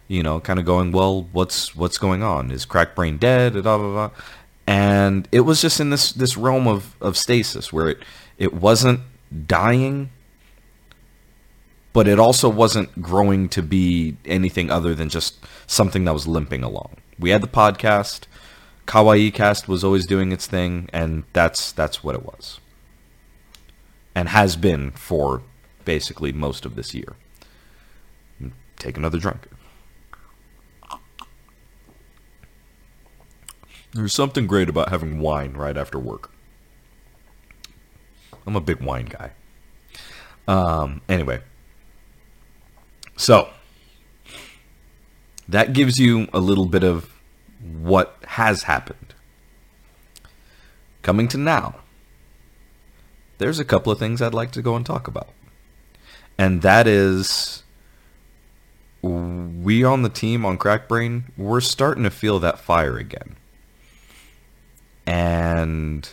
you 0.08 0.22
know, 0.22 0.40
kind 0.40 0.58
of 0.58 0.64
going, 0.64 0.92
well, 0.92 1.28
what's 1.32 1.74
what's 1.74 1.98
going 1.98 2.22
on? 2.22 2.50
Is 2.50 2.64
Crack 2.64 2.94
Brain 2.94 3.16
dead? 3.16 3.54
Da, 3.54 3.62
da, 3.62 3.78
da. 3.78 4.10
And 4.66 5.28
it 5.32 5.40
was 5.40 5.60
just 5.60 5.80
in 5.80 5.90
this 5.90 6.12
this 6.12 6.36
realm 6.36 6.66
of, 6.66 6.96
of 7.00 7.16
stasis 7.16 7.72
where 7.72 7.88
it 7.88 7.98
it 8.38 8.52
wasn't 8.54 9.00
dying, 9.46 10.10
but 11.92 12.08
it 12.08 12.18
also 12.18 12.48
wasn't 12.48 13.00
growing 13.00 13.48
to 13.50 13.62
be 13.62 14.16
anything 14.24 14.70
other 14.70 14.94
than 14.94 15.08
just 15.08 15.44
something 15.66 16.04
that 16.04 16.12
was 16.12 16.26
limping 16.26 16.62
along. 16.62 16.96
We 17.18 17.30
had 17.30 17.42
the 17.42 17.48
podcast, 17.48 18.26
Kawaii 18.86 19.32
Cast 19.32 19.66
was 19.66 19.82
always 19.82 20.06
doing 20.06 20.32
its 20.32 20.46
thing, 20.46 20.88
and 20.92 21.24
that's 21.32 21.72
that's 21.72 22.04
what 22.04 22.14
it 22.14 22.24
was, 22.24 22.60
and 24.14 24.28
has 24.28 24.56
been 24.56 24.90
for 24.92 25.42
basically 25.84 26.32
most 26.32 26.64
of 26.64 26.76
this 26.76 26.94
year. 26.94 27.16
Take 28.76 28.96
another 28.98 29.18
drink. 29.18 29.48
There's 33.92 34.12
something 34.12 34.46
great 34.46 34.68
about 34.68 34.88
having 34.88 35.20
wine 35.20 35.52
right 35.52 35.76
after 35.76 35.98
work. 35.98 36.30
I'm 38.46 38.56
a 38.56 38.60
big 38.60 38.80
wine 38.80 39.06
guy. 39.06 39.30
Um, 40.46 41.00
anyway, 41.08 41.40
so 43.16 43.48
that 45.48 45.72
gives 45.72 45.98
you 45.98 46.28
a 46.32 46.40
little 46.40 46.66
bit 46.66 46.82
of 46.82 47.13
what 47.64 48.16
has 48.26 48.64
happened. 48.64 49.14
Coming 51.02 51.28
to 51.28 51.38
now, 51.38 51.76
there's 53.38 53.58
a 53.58 53.64
couple 53.64 53.92
of 53.92 53.98
things 53.98 54.22
I'd 54.22 54.34
like 54.34 54.52
to 54.52 54.62
go 54.62 54.76
and 54.76 54.84
talk 54.84 55.08
about. 55.08 55.28
And 56.38 56.62
that 56.62 56.86
is 56.86 57.62
we 59.02 59.84
on 59.84 60.02
the 60.02 60.08
team 60.08 60.46
on 60.46 60.56
Crackbrain, 60.56 61.24
we're 61.36 61.60
starting 61.60 62.04
to 62.04 62.10
feel 62.10 62.38
that 62.38 62.58
fire 62.58 62.96
again. 62.96 63.36
And 65.06 66.08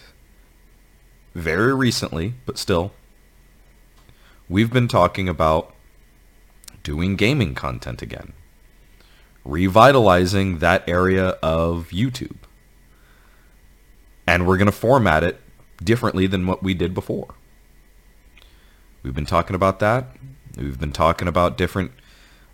very 1.34 1.74
recently, 1.74 2.34
but 2.46 2.58
still, 2.58 2.92
we've 4.50 4.72
been 4.72 4.90
talking 4.90 5.30
about 5.30 5.74
doing 6.84 7.16
gaming 7.16 7.56
content 7.56 8.02
again, 8.02 8.34
revitalizing 9.44 10.60
that 10.60 10.88
area 10.88 11.30
of 11.42 11.90
YouTube. 11.90 12.38
And 14.28 14.48
we're 14.48 14.58
going 14.58 14.68
to 14.68 14.72
format 14.72 15.24
it 15.24 15.42
differently 15.84 16.28
than 16.28 16.46
what 16.46 16.64
we 16.64 16.74
did 16.74 16.94
before. 16.94 17.34
We've 19.04 19.16
been 19.16 19.26
talking 19.26 19.56
about 19.56 19.80
that. 19.80 20.16
We've 20.58 20.80
been 20.80 20.92
talking 20.92 21.28
about 21.28 21.58
different 21.58 21.92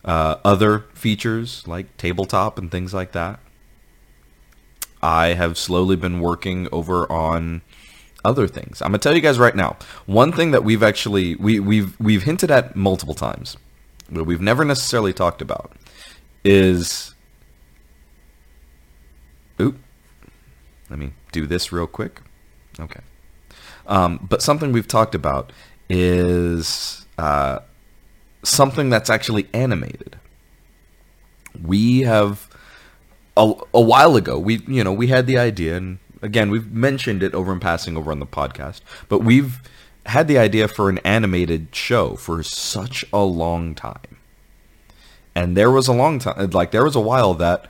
uh, 0.05 0.37
other 0.45 0.85
features 0.93 1.67
like 1.67 1.97
tabletop 1.97 2.57
and 2.57 2.71
things 2.71 2.93
like 2.93 3.11
that. 3.11 3.39
I 5.01 5.27
have 5.33 5.57
slowly 5.57 5.95
been 5.95 6.21
working 6.21 6.67
over 6.71 7.11
on 7.11 7.61
other 8.23 8.47
things. 8.47 8.81
I'm 8.81 8.89
gonna 8.89 8.99
tell 8.99 9.15
you 9.15 9.21
guys 9.21 9.37
right 9.37 9.55
now. 9.55 9.77
One 10.05 10.31
thing 10.31 10.51
that 10.51 10.63
we've 10.63 10.81
actually 10.81 11.35
we 11.35 11.59
we've 11.59 11.99
we've 11.99 12.23
hinted 12.23 12.49
at 12.49 12.75
multiple 12.75 13.13
times, 13.13 13.57
but 14.09 14.23
we've 14.23 14.41
never 14.41 14.65
necessarily 14.65 15.13
talked 15.13 15.41
about 15.41 15.71
is. 16.43 17.15
Oop. 19.59 19.77
Let 20.89 20.99
me 20.99 21.13
do 21.31 21.45
this 21.45 21.71
real 21.71 21.87
quick. 21.87 22.21
Okay. 22.79 23.01
Um, 23.87 24.25
but 24.29 24.41
something 24.41 24.71
we've 24.71 24.87
talked 24.87 25.15
about 25.15 25.51
is 25.89 27.05
uh, 27.17 27.59
something 28.43 28.89
that's 28.89 29.09
actually 29.09 29.47
animated. 29.53 30.17
We 31.61 32.01
have 32.01 32.49
a, 33.35 33.53
a 33.73 33.81
while 33.81 34.15
ago. 34.15 34.37
We 34.37 34.61
you 34.67 34.83
know 34.83 34.93
we 34.93 35.07
had 35.07 35.27
the 35.27 35.37
idea, 35.37 35.77
and 35.77 35.99
again 36.21 36.51
we've 36.51 36.71
mentioned 36.71 37.23
it 37.23 37.33
over 37.33 37.51
in 37.51 37.59
passing 37.59 37.97
over 37.97 38.11
on 38.11 38.19
the 38.19 38.25
podcast, 38.25 38.81
but 39.07 39.19
we've 39.19 39.61
had 40.05 40.27
the 40.27 40.37
idea 40.37 40.67
for 40.67 40.89
an 40.89 40.99
animated 40.99 41.67
show 41.73 42.15
for 42.15 42.43
such 42.43 43.05
a 43.11 43.23
long 43.23 43.75
time. 43.75 44.16
And 45.37 45.55
there 45.55 45.69
was 45.69 45.87
a 45.87 45.93
long 45.93 46.17
time, 46.17 46.49
like 46.49 46.71
there 46.71 46.83
was 46.83 46.95
a 46.95 46.99
while 46.99 47.35
that 47.35 47.69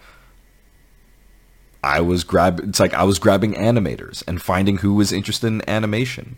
I 1.83 1.99
was 1.99 2.23
grab. 2.23 2.61
It's 2.61 2.79
like 2.79 2.93
I 2.93 3.03
was 3.03 3.19
grabbing 3.19 3.55
animators 3.55 4.23
and 4.25 4.41
finding 4.41 4.77
who 4.77 4.93
was 4.93 5.11
interested 5.11 5.47
in 5.47 5.69
animation, 5.69 6.37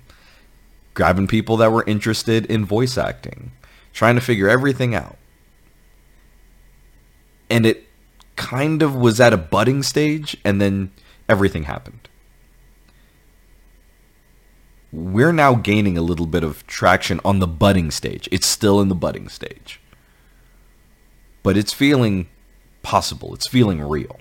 grabbing 0.95 1.27
people 1.27 1.55
that 1.57 1.71
were 1.71 1.83
interested 1.85 2.47
in 2.47 2.65
voice 2.65 2.97
acting, 2.97 3.51
trying 3.93 4.15
to 4.15 4.21
figure 4.21 4.49
everything 4.49 4.95
out. 4.95 5.17
And 7.47 7.63
it 7.63 7.87
kind 8.35 8.81
of 8.81 8.95
was 8.95 9.19
at 9.19 9.31
a 9.31 9.37
budding 9.37 9.83
stage, 9.83 10.35
and 10.43 10.59
then 10.59 10.91
everything 11.29 11.65
happened 11.65 12.09
we're 14.91 15.31
now 15.31 15.53
gaining 15.53 15.99
a 15.99 16.01
little 16.01 16.25
bit 16.25 16.43
of 16.43 16.65
traction 16.65 17.21
on 17.23 17.37
the 17.37 17.45
budding 17.45 17.91
stage. 17.91 18.27
It's 18.31 18.47
still 18.47 18.81
in 18.81 18.87
the 18.87 18.95
budding 18.95 19.29
stage. 19.29 19.79
But 21.43 21.57
it's 21.57 21.73
feeling 21.73 22.27
possible. 22.81 23.33
It's 23.33 23.47
feeling 23.47 23.81
real. 23.81 24.19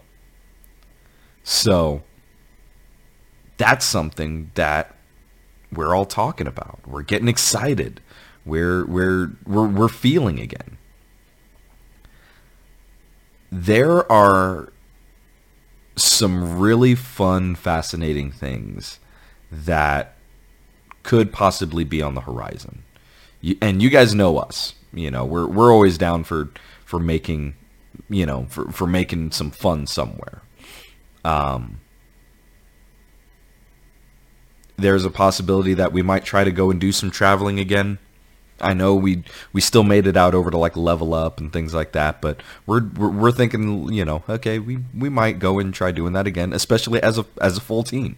So 1.43 2.03
that's 3.57 3.85
something 3.85 4.51
that 4.55 4.95
we're 5.73 5.95
all 5.95 6.05
talking 6.05 6.47
about. 6.47 6.81
We're 6.87 7.03
getting 7.03 7.29
excited. 7.29 8.01
We're 8.45 8.85
we're 8.87 9.33
we're 9.47 9.67
we're 9.67 9.89
feeling 9.89 10.39
again. 10.41 10.79
There 13.51 14.11
are 14.11 14.73
some 15.97 16.59
really 16.59 16.95
fun, 16.95 17.55
fascinating 17.55 18.31
things 18.31 19.01
that 19.51 20.15
could 21.03 21.33
possibly 21.33 21.85
be 21.85 22.03
on 22.03 22.15
the 22.15 22.21
horizon. 22.23 22.85
You, 23.41 23.57
and 23.61 23.83
you 23.83 23.91
guys 23.91 24.15
know 24.15 24.39
us. 24.39 24.75
You 24.93 25.11
know, 25.11 25.25
we're 25.25 25.47
we're 25.47 25.73
always 25.73 25.99
down 25.99 26.25
for 26.25 26.51
for 26.89 26.99
making, 26.99 27.55
you 28.09 28.25
know, 28.25 28.47
for 28.49 28.73
for 28.73 28.87
making 28.87 29.31
some 29.31 29.51
fun 29.51 29.87
somewhere. 29.87 30.41
Um, 31.23 31.81
there's 34.79 35.05
a 35.05 35.11
possibility 35.11 35.75
that 35.75 35.93
we 35.93 36.01
might 36.01 36.25
try 36.25 36.45
to 36.45 36.51
go 36.51 36.71
and 36.71 36.81
do 36.81 36.91
some 36.91 37.11
traveling 37.11 37.61
again. 37.61 37.99
I 38.59 38.73
know 38.73 38.95
we 38.95 39.23
we 39.53 39.61
still 39.61 39.83
made 39.85 40.07
it 40.07 40.17
out 40.17 40.35
over 40.35 40.51
to 40.51 40.57
like 40.57 40.79
level 40.79 41.13
up 41.13 41.39
and 41.39 41.53
things 41.53 41.75
like 41.75 41.93
that, 41.93 42.23
but 42.23 42.43
we're 42.65 42.89
we're, 42.97 43.11
we're 43.11 43.33
thinking, 43.33 43.93
you 43.93 44.07
know, 44.07 44.23
okay, 44.27 44.59
we 44.59 44.79
we 44.97 45.11
might 45.11 45.39
go 45.39 45.59
and 45.59 45.75
try 45.75 45.93
doing 45.93 46.15
that 46.15 46.27
again, 46.27 46.55
especially 46.55 47.03
as 47.03 47.19
a 47.19 47.27
as 47.39 47.59
a 47.59 47.61
full 47.61 47.83
team. 47.83 48.17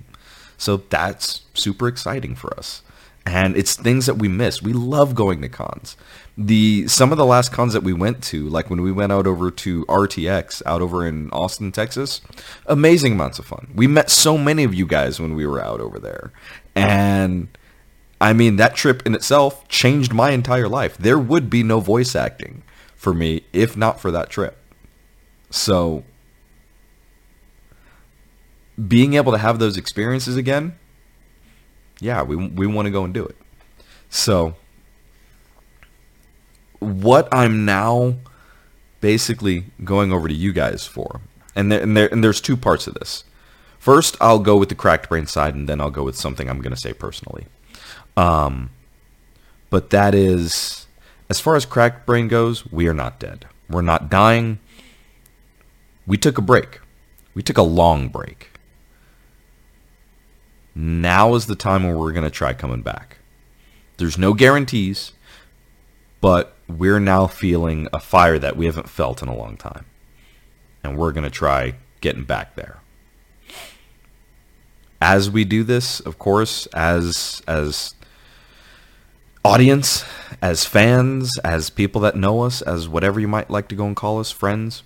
So 0.57 0.77
that's 0.77 1.43
super 1.55 1.89
exciting 1.89 2.37
for 2.37 2.57
us. 2.57 2.83
And 3.31 3.57
it's 3.57 3.77
things 3.77 4.07
that 4.07 4.17
we 4.17 4.27
miss. 4.27 4.61
We 4.61 4.73
love 4.73 5.15
going 5.15 5.41
to 5.43 5.49
cons. 5.49 5.97
The 6.37 6.89
some 6.89 7.13
of 7.13 7.19
the 7.19 7.25
last 7.25 7.53
cons 7.53 7.75
that 7.75 7.85
we 7.85 7.93
went 7.93 8.25
to, 8.25 8.49
like 8.49 8.71
when 8.71 8.83
we 8.83 8.91
went 8.91 9.13
out 9.13 9.27
over 9.27 9.53
to 9.53 9.85
RTX 9.87 10.63
out 10.67 10.83
over 10.83 11.07
in 11.07 11.31
Austin, 11.31 11.71
Texas, 11.71 12.23
amazing 12.67 13.13
amounts 13.13 13.39
of 13.39 13.47
fun. 13.47 13.71
We 13.73 13.87
met 13.87 14.11
so 14.11 14.37
many 14.37 14.65
of 14.65 14.75
you 14.75 14.85
guys 14.85 15.21
when 15.21 15.37
we 15.37 15.47
were 15.47 15.63
out 15.63 15.81
over 15.81 16.01
there. 16.01 16.33
And 16.75 17.57
I 18.21 18.33
mean, 18.33 18.57
that 18.57 18.75
trip 18.75 19.07
in 19.07 19.15
itself 19.15 19.69
changed 19.69 20.13
my 20.13 20.31
entire 20.31 20.69
life. 20.69 20.99
There 20.99 21.19
would 21.19 21.49
be 21.49 21.63
no 21.63 21.79
voice 21.79 22.17
acting 22.17 22.65
for 22.97 23.15
me 23.15 23.45
if 23.53 23.77
not 23.77 24.01
for 24.01 24.11
that 24.11 24.29
trip. 24.29 24.59
So 25.51 26.03
being 28.89 29.15
able 29.15 29.31
to 29.31 29.39
have 29.39 29.61
those 29.61 29.77
experiences 29.77 30.37
again, 30.37 30.77
yeah, 32.01 32.23
we 32.23 32.37
we 32.37 32.67
want 32.67 32.87
to 32.87 32.91
go 32.91 33.05
and 33.05 33.15
do 33.15 33.25
it. 33.25 33.37
So 34.09 34.57
what 36.81 37.29
I'm 37.33 37.65
now 37.65 38.17
basically 39.01 39.67
going 39.85 40.13
over 40.13 40.29
to 40.29 40.35
you 40.35 40.53
guys 40.53 40.87
for, 40.87 41.21
and 41.55 41.71
there, 41.71 41.81
and, 41.81 41.97
there, 41.97 42.13
and 42.13 42.25
there's 42.25 42.41
two 42.41 42.57
parts 42.57 42.87
of 42.87 42.95
this. 42.95 43.25
First, 43.79 44.17
I'll 44.21 44.41
go 44.41 44.57
with 44.57 44.69
the 44.69 44.75
cracked 44.75 45.09
brain 45.09 45.27
side, 45.27 45.55
and 45.55 45.69
then 45.69 45.81
I'll 45.81 45.91
go 45.91 46.03
with 46.03 46.17
something 46.17 46.51
I'm 46.51 46.61
going 46.61 46.75
to 46.75 46.81
say 46.81 46.93
personally. 46.93 47.47
Um, 48.17 48.71
but 49.71 49.91
that 49.91 50.15
is, 50.15 50.87
as 51.31 51.41
far 51.41 51.57
as 51.57 51.65
cracked 51.65 52.05
brain 52.05 52.29
goes, 52.29 52.67
we 52.71 52.89
are 52.89 52.95
not 52.95 53.19
dead. 53.19 53.47
We're 53.71 53.83
not 53.83 54.11
dying. 54.11 54.59
We 56.07 56.19
took 56.19 56.37
a 56.37 56.43
break. 56.43 56.81
We 57.35 57.43
took 57.43 57.57
a 57.57 57.63
long 57.63 58.09
break 58.09 58.50
now 60.81 61.35
is 61.35 61.47
the 61.47 61.55
time 61.55 61.85
when 61.85 61.97
we're 61.97 62.13
going 62.13 62.25
to 62.25 62.31
try 62.31 62.55
coming 62.55 62.83
back. 62.83 63.19
There's 63.99 64.17
no 64.17 64.33
guarantees, 64.35 65.13
but 66.21 66.57
we're 66.69 67.01
now 67.01 67.27
feeling 67.27 67.89
a 67.93 68.01
fire 68.01 68.39
that 68.39 68.57
we 68.57 68.67
haven't 68.67 68.89
felt 68.89 69.23
in 69.23 69.29
a 69.29 69.37
long 69.37 69.57
time. 69.57 69.87
And 70.83 70.97
we're 70.97 71.13
going 71.13 71.25
to 71.25 71.31
try 71.31 71.75
getting 72.01 72.25
back 72.25 72.55
there. 72.55 72.79
As 75.03 75.31
we 75.31 75.45
do 75.45 75.65
this, 75.65 76.01
of 76.01 76.19
course, 76.19 76.67
as 76.67 77.43
as 77.47 77.95
audience, 79.45 80.05
as 80.43 80.65
fans, 80.65 81.39
as 81.39 81.71
people 81.71 82.01
that 82.03 82.17
know 82.17 82.43
us, 82.43 82.61
as 82.63 82.89
whatever 82.89 83.19
you 83.21 83.29
might 83.29 83.51
like 83.51 83.69
to 83.69 83.75
go 83.75 83.87
and 83.87 83.97
call 83.97 84.21
us, 84.21 84.31
friends, 84.31 84.83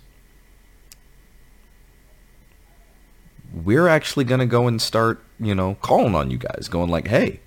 we're 3.53 3.87
actually 3.87 4.23
going 4.23 4.39
to 4.39 4.45
go 4.45 4.67
and 4.67 4.81
start, 4.81 5.23
you 5.39 5.55
know, 5.55 5.75
calling 5.81 6.15
on 6.15 6.31
you 6.31 6.37
guys, 6.37 6.67
going 6.69 6.89
like, 6.89 7.07
hey, 7.07 7.39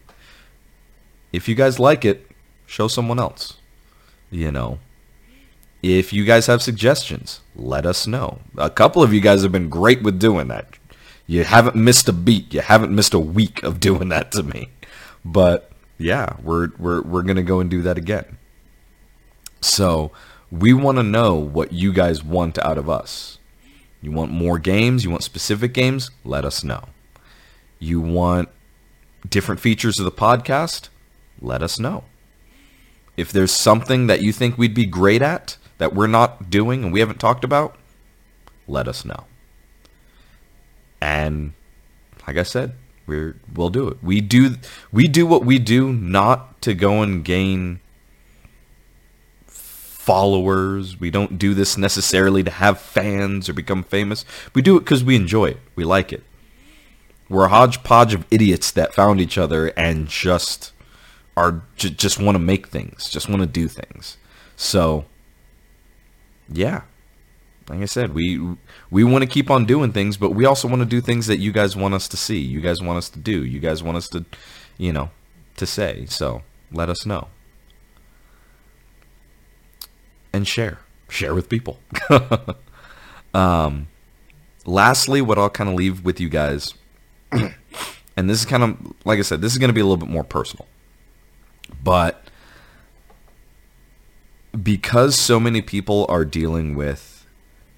if 1.32 1.48
you 1.48 1.54
guys 1.54 1.78
like 1.78 2.04
it, 2.04 2.30
show 2.66 2.88
someone 2.88 3.18
else. 3.18 3.58
You 4.30 4.52
know, 4.52 4.78
if 5.82 6.12
you 6.12 6.24
guys 6.24 6.46
have 6.46 6.62
suggestions, 6.62 7.40
let 7.56 7.86
us 7.86 8.06
know. 8.06 8.40
A 8.56 8.70
couple 8.70 9.02
of 9.02 9.12
you 9.12 9.20
guys 9.20 9.42
have 9.42 9.52
been 9.52 9.68
great 9.68 10.02
with 10.02 10.18
doing 10.18 10.48
that. 10.48 10.78
You 11.26 11.44
haven't 11.44 11.76
missed 11.76 12.08
a 12.08 12.12
beat. 12.12 12.52
You 12.54 12.60
haven't 12.60 12.94
missed 12.94 13.14
a 13.14 13.18
week 13.18 13.62
of 13.62 13.80
doing 13.80 14.08
that 14.08 14.32
to 14.32 14.42
me. 14.42 14.70
But 15.24 15.70
yeah, 15.98 16.36
we're 16.42 16.70
we're 16.78 17.02
we're 17.02 17.22
to 17.22 17.42
go 17.42 17.60
and 17.60 17.70
do 17.70 17.82
that 17.82 17.98
again. 17.98 18.38
So, 19.60 20.12
we 20.50 20.72
want 20.72 20.98
to 20.98 21.02
know 21.02 21.34
what 21.34 21.72
you 21.72 21.92
guys 21.92 22.22
want 22.22 22.58
out 22.58 22.78
of 22.78 22.88
us. 22.88 23.38
You 24.00 24.12
want 24.12 24.30
more 24.30 24.58
games? 24.58 25.04
You 25.04 25.10
want 25.10 25.24
specific 25.24 25.74
games? 25.74 26.10
Let 26.24 26.44
us 26.44 26.62
know. 26.62 26.84
You 27.78 28.00
want 28.00 28.48
different 29.28 29.60
features 29.60 29.98
of 29.98 30.04
the 30.04 30.12
podcast? 30.12 30.88
Let 31.40 31.62
us 31.62 31.78
know. 31.78 32.04
If 33.16 33.32
there's 33.32 33.52
something 33.52 34.06
that 34.06 34.22
you 34.22 34.32
think 34.32 34.56
we'd 34.56 34.74
be 34.74 34.86
great 34.86 35.22
at 35.22 35.56
that 35.78 35.94
we're 35.94 36.06
not 36.06 36.50
doing 36.50 36.84
and 36.84 36.92
we 36.92 37.00
haven't 37.00 37.20
talked 37.20 37.44
about, 37.44 37.76
let 38.66 38.86
us 38.88 39.04
know. 39.04 39.24
And 41.00 41.52
like 42.26 42.36
I 42.36 42.42
said, 42.42 42.74
we're 43.06 43.36
we'll 43.52 43.70
do 43.70 43.88
it. 43.88 43.98
We 44.02 44.20
do 44.20 44.56
we 44.92 45.08
do 45.08 45.26
what 45.26 45.44
we 45.44 45.58
do 45.58 45.92
not 45.92 46.60
to 46.62 46.74
go 46.74 47.02
and 47.02 47.24
gain 47.24 47.80
followers. 49.46 50.98
We 50.98 51.10
don't 51.10 51.38
do 51.38 51.54
this 51.54 51.76
necessarily 51.76 52.42
to 52.42 52.50
have 52.50 52.80
fans 52.80 53.48
or 53.48 53.52
become 53.52 53.82
famous. 53.82 54.24
We 54.54 54.62
do 54.62 54.76
it 54.76 54.80
because 54.80 55.04
we 55.04 55.16
enjoy 55.16 55.46
it. 55.46 55.60
We 55.74 55.84
like 55.84 56.12
it. 56.12 56.22
We're 57.28 57.44
a 57.44 57.48
hodgepodge 57.48 58.14
of 58.14 58.26
idiots 58.30 58.70
that 58.72 58.94
found 58.94 59.20
each 59.20 59.36
other 59.36 59.68
and 59.76 60.08
just 60.08 60.72
are 61.36 61.62
j- 61.76 61.90
just 61.90 62.20
want 62.20 62.34
to 62.34 62.40
make 62.40 62.68
things, 62.68 63.08
just 63.10 63.28
want 63.28 63.42
to 63.42 63.46
do 63.46 63.68
things. 63.68 64.16
So, 64.56 65.04
yeah, 66.48 66.82
like 67.68 67.80
I 67.80 67.84
said, 67.84 68.14
we 68.14 68.56
we 68.90 69.04
want 69.04 69.22
to 69.22 69.28
keep 69.28 69.50
on 69.50 69.66
doing 69.66 69.92
things, 69.92 70.16
but 70.16 70.30
we 70.30 70.44
also 70.44 70.68
want 70.68 70.80
to 70.80 70.86
do 70.86 71.00
things 71.00 71.26
that 71.26 71.38
you 71.38 71.52
guys 71.52 71.76
want 71.76 71.94
us 71.94 72.08
to 72.08 72.16
see, 72.16 72.38
you 72.38 72.60
guys 72.60 72.82
want 72.82 72.98
us 72.98 73.08
to 73.10 73.18
do, 73.18 73.44
you 73.44 73.60
guys 73.60 73.82
want 73.82 73.96
us 73.96 74.08
to, 74.08 74.24
you 74.78 74.92
know, 74.92 75.10
to 75.56 75.66
say. 75.66 76.06
So 76.06 76.42
let 76.72 76.88
us 76.88 77.04
know 77.04 77.28
and 80.32 80.46
share. 80.46 80.78
Share 81.08 81.34
with 81.34 81.48
people. 81.48 81.78
um, 83.34 83.88
lastly, 84.66 85.20
what 85.22 85.38
I'll 85.38 85.50
kind 85.50 85.70
of 85.70 85.76
leave 85.76 86.04
with 86.04 86.20
you 86.20 86.28
guys, 86.28 86.74
and 88.16 88.30
this 88.30 88.40
is 88.40 88.44
kind 88.44 88.62
of, 88.62 88.76
like 89.04 89.18
I 89.18 89.22
said, 89.22 89.40
this 89.40 89.52
is 89.52 89.58
going 89.58 89.68
to 89.68 89.74
be 89.74 89.80
a 89.80 89.84
little 89.84 89.96
bit 89.96 90.08
more 90.08 90.24
personal. 90.24 90.66
But 91.82 92.28
because 94.62 95.16
so 95.16 95.38
many 95.38 95.60
people 95.62 96.06
are 96.08 96.24
dealing 96.24 96.74
with 96.74 97.26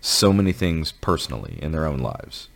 so 0.00 0.32
many 0.32 0.52
things 0.52 0.92
personally 0.92 1.58
in 1.60 1.72
their 1.72 1.86
own 1.86 1.98
lives, 1.98 2.48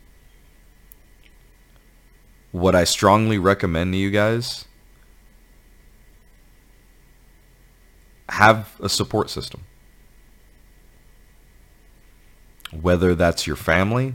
what 2.52 2.74
I 2.74 2.84
strongly 2.84 3.36
recommend 3.36 3.92
to 3.92 3.98
you 3.98 4.10
guys 4.10 4.66
have 8.28 8.76
a 8.80 8.88
support 8.88 9.30
system. 9.30 9.62
Whether 12.72 13.14
that's 13.14 13.46
your 13.46 13.56
family, 13.56 14.14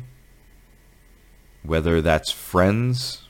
whether 1.63 2.01
that's 2.01 2.31
friends, 2.31 3.23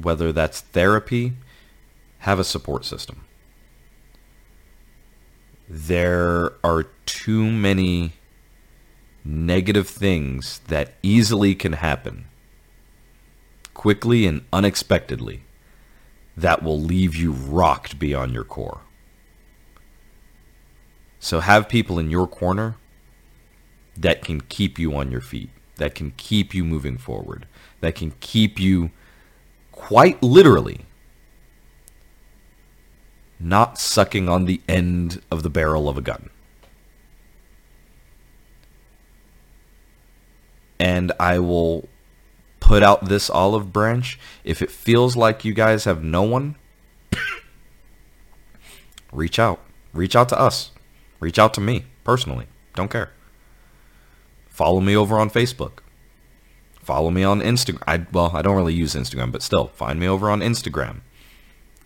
whether 0.00 0.32
that's 0.32 0.60
therapy, 0.60 1.34
have 2.20 2.38
a 2.38 2.44
support 2.44 2.84
system. 2.84 3.24
There 5.68 6.52
are 6.62 6.84
too 7.06 7.50
many 7.50 8.12
negative 9.24 9.88
things 9.88 10.60
that 10.68 10.94
easily 11.02 11.54
can 11.54 11.74
happen 11.74 12.26
quickly 13.72 14.26
and 14.26 14.44
unexpectedly 14.52 15.42
that 16.36 16.62
will 16.62 16.80
leave 16.80 17.14
you 17.14 17.32
rocked 17.32 17.98
beyond 17.98 18.32
your 18.32 18.44
core. 18.44 18.80
So 21.18 21.40
have 21.40 21.68
people 21.68 21.98
in 21.98 22.10
your 22.10 22.26
corner 22.26 22.76
that 23.96 24.22
can 24.22 24.40
keep 24.40 24.78
you 24.78 24.94
on 24.94 25.10
your 25.10 25.20
feet, 25.20 25.50
that 25.76 25.94
can 25.94 26.12
keep 26.16 26.54
you 26.54 26.64
moving 26.64 26.98
forward, 26.98 27.46
that 27.80 27.94
can 27.94 28.12
keep 28.20 28.58
you 28.58 28.90
quite 29.72 30.22
literally 30.22 30.86
not 33.40 33.78
sucking 33.78 34.28
on 34.28 34.44
the 34.44 34.60
end 34.68 35.20
of 35.30 35.42
the 35.42 35.50
barrel 35.50 35.88
of 35.88 35.98
a 35.98 36.00
gun. 36.00 36.30
And 40.78 41.12
I 41.20 41.38
will 41.38 41.88
put 42.60 42.82
out 42.82 43.06
this 43.06 43.28
olive 43.28 43.72
branch. 43.72 44.18
If 44.42 44.62
it 44.62 44.70
feels 44.70 45.16
like 45.16 45.44
you 45.44 45.52
guys 45.52 45.84
have 45.84 46.02
no 46.02 46.22
one, 46.22 46.56
reach 49.12 49.38
out. 49.38 49.60
Reach 49.92 50.16
out 50.16 50.28
to 50.30 50.38
us. 50.38 50.72
Reach 51.20 51.38
out 51.38 51.54
to 51.54 51.60
me 51.60 51.84
personally. 52.02 52.46
Don't 52.74 52.90
care. 52.90 53.12
Follow 54.54 54.80
me 54.80 54.96
over 54.96 55.18
on 55.18 55.30
Facebook. 55.30 55.80
Follow 56.80 57.10
me 57.10 57.24
on 57.24 57.40
Instagram. 57.40 57.82
I, 57.88 58.06
well, 58.12 58.30
I 58.36 58.40
don't 58.40 58.54
really 58.54 58.72
use 58.72 58.94
Instagram, 58.94 59.32
but 59.32 59.42
still, 59.42 59.66
find 59.66 59.98
me 59.98 60.06
over 60.06 60.30
on 60.30 60.42
Instagram. 60.42 61.00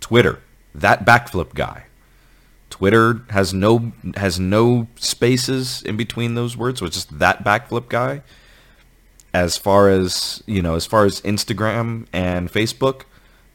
Twitter, 0.01 0.43
that 0.75 1.07
backflip 1.07 1.55
guy. 1.55 1.87
Twitter 2.69 3.23
has 3.31 3.55
no 3.55 3.93
has 4.17 4.39
no 4.39 4.87
spaces 4.97 5.81
in 5.81 5.97
between 5.97 6.35
those 6.35 6.59
words, 6.59 6.81
so 6.81 6.85
it's 6.85 6.97
just 6.97 7.19
that 7.19 7.43
backflip 7.43 7.89
guy. 7.89 8.21
As 9.33 9.57
far 9.57 9.89
as 9.89 10.43
you 10.45 10.61
know, 10.61 10.75
as 10.75 10.85
far 10.85 11.07
as 11.07 11.23
Instagram 11.23 12.07
and 12.13 12.53
Facebook, 12.53 13.05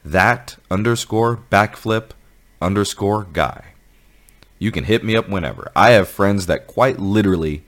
that 0.04 0.56
underscore 0.72 1.36
backflip 1.52 2.10
underscore 2.60 3.28
guy. 3.32 3.74
You 4.58 4.72
can 4.72 4.84
hit 4.84 5.04
me 5.04 5.14
up 5.14 5.28
whenever. 5.28 5.70
I 5.76 5.90
have 5.90 6.08
friends 6.08 6.46
that 6.46 6.66
quite 6.66 6.98
literally 6.98 7.62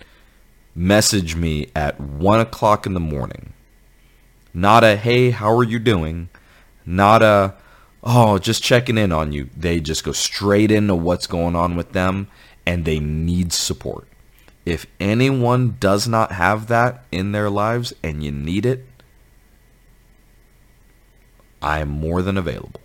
message 0.76 1.34
me 1.34 1.68
at 1.74 1.98
one 1.98 2.38
o'clock 2.38 2.86
in 2.86 2.94
the 2.94 3.00
morning. 3.00 3.54
Not 4.52 4.84
a 4.84 4.96
hey, 4.96 5.30
how 5.30 5.56
are 5.56 5.64
you 5.64 5.78
doing? 5.78 6.28
Not 6.84 7.22
a 7.22 7.54
oh, 8.04 8.38
just 8.38 8.62
checking 8.62 8.98
in 8.98 9.10
on 9.10 9.32
you. 9.32 9.48
They 9.56 9.80
just 9.80 10.04
go 10.04 10.12
straight 10.12 10.70
into 10.70 10.94
what's 10.94 11.26
going 11.26 11.56
on 11.56 11.74
with 11.74 11.92
them 11.92 12.28
and 12.66 12.84
they 12.84 13.00
need 13.00 13.52
support. 13.52 14.06
If 14.64 14.86
anyone 15.00 15.76
does 15.80 16.06
not 16.06 16.32
have 16.32 16.66
that 16.68 17.04
in 17.10 17.32
their 17.32 17.48
lives 17.48 17.94
and 18.02 18.22
you 18.22 18.30
need 18.30 18.66
it, 18.66 18.86
I 21.62 21.78
am 21.78 21.88
more 21.88 22.22
than 22.22 22.36
available. 22.36 22.80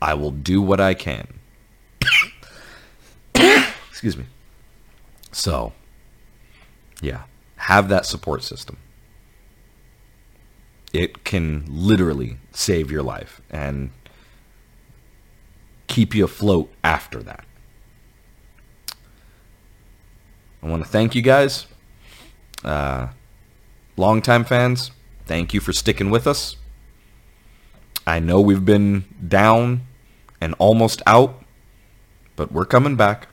I 0.00 0.14
will 0.14 0.30
do 0.30 0.60
what 0.62 0.80
I 0.80 0.94
can. 0.94 1.40
Excuse 3.90 4.16
me. 4.16 4.26
So, 5.32 5.72
yeah, 7.04 7.22
have 7.56 7.88
that 7.88 8.06
support 8.06 8.42
system. 8.42 8.78
It 10.92 11.24
can 11.24 11.64
literally 11.68 12.38
save 12.52 12.90
your 12.90 13.02
life. 13.02 13.40
And 13.50 13.90
keep 15.94 16.12
you 16.12 16.24
afloat 16.24 16.72
after 16.82 17.22
that. 17.22 17.44
I 20.60 20.68
want 20.68 20.82
to 20.82 20.88
thank 20.88 21.14
you 21.14 21.22
guys. 21.22 21.66
Uh, 22.64 23.08
longtime 23.96 24.44
fans, 24.44 24.90
thank 25.26 25.54
you 25.54 25.60
for 25.60 25.72
sticking 25.72 26.10
with 26.10 26.26
us. 26.26 26.56
I 28.06 28.18
know 28.18 28.40
we've 28.40 28.64
been 28.64 29.04
down 29.26 29.82
and 30.40 30.54
almost 30.58 31.00
out, 31.06 31.44
but 32.34 32.50
we're 32.50 32.64
coming 32.64 32.96
back. 32.96 33.28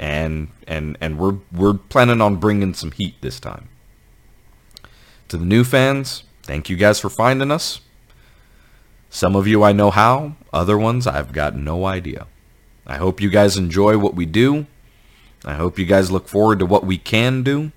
And 0.00 0.48
and 0.66 0.96
and 1.00 1.18
we're 1.18 1.36
we're 1.52 1.74
planning 1.74 2.20
on 2.20 2.36
bringing 2.36 2.74
some 2.74 2.90
heat 2.90 3.14
this 3.20 3.38
time. 3.38 3.68
To 5.28 5.36
the 5.36 5.44
new 5.44 5.62
fans, 5.62 6.24
thank 6.42 6.68
you 6.68 6.76
guys 6.76 6.98
for 6.98 7.08
finding 7.08 7.52
us. 7.52 7.82
Some 9.10 9.36
of 9.36 9.46
you 9.46 9.62
I 9.62 9.72
know 9.72 9.90
how, 9.90 10.36
other 10.52 10.78
ones 10.78 11.06
I've 11.06 11.32
got 11.32 11.54
no 11.54 11.84
idea. 11.84 12.26
I 12.86 12.96
hope 12.96 13.20
you 13.20 13.28
guys 13.28 13.56
enjoy 13.56 13.98
what 13.98 14.14
we 14.14 14.24
do. 14.24 14.66
I 15.44 15.54
hope 15.54 15.78
you 15.78 15.84
guys 15.84 16.10
look 16.10 16.28
forward 16.28 16.58
to 16.60 16.66
what 16.66 16.84
we 16.84 16.96
can 16.96 17.42
do. 17.42 17.72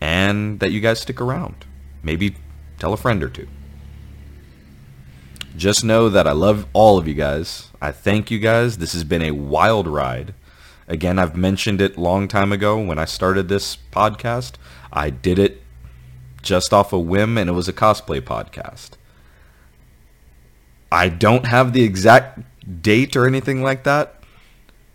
And 0.00 0.60
that 0.60 0.70
you 0.70 0.80
guys 0.80 1.00
stick 1.00 1.20
around. 1.20 1.64
Maybe 2.02 2.36
tell 2.78 2.92
a 2.92 2.96
friend 2.96 3.22
or 3.22 3.28
two. 3.28 3.48
Just 5.56 5.84
know 5.84 6.08
that 6.08 6.28
I 6.28 6.32
love 6.32 6.66
all 6.72 6.98
of 6.98 7.08
you 7.08 7.14
guys. 7.14 7.70
I 7.80 7.90
thank 7.90 8.30
you 8.30 8.38
guys. 8.38 8.78
This 8.78 8.92
has 8.92 9.02
been 9.02 9.22
a 9.22 9.32
wild 9.32 9.88
ride. 9.88 10.34
Again, 10.88 11.18
I've 11.18 11.36
mentioned 11.36 11.82
it 11.82 11.98
long 11.98 12.28
time 12.28 12.50
ago 12.50 12.82
when 12.82 12.98
I 12.98 13.04
started 13.04 13.48
this 13.48 13.76
podcast. 13.92 14.54
I 14.90 15.10
did 15.10 15.38
it 15.38 15.62
just 16.40 16.72
off 16.72 16.94
a 16.94 16.98
whim 16.98 17.36
and 17.36 17.50
it 17.50 17.52
was 17.52 17.68
a 17.68 17.74
cosplay 17.74 18.22
podcast. 18.22 18.92
I 20.90 21.10
don't 21.10 21.44
have 21.44 21.74
the 21.74 21.82
exact 21.82 22.40
date 22.82 23.14
or 23.14 23.26
anything 23.26 23.62
like 23.62 23.84
that, 23.84 24.22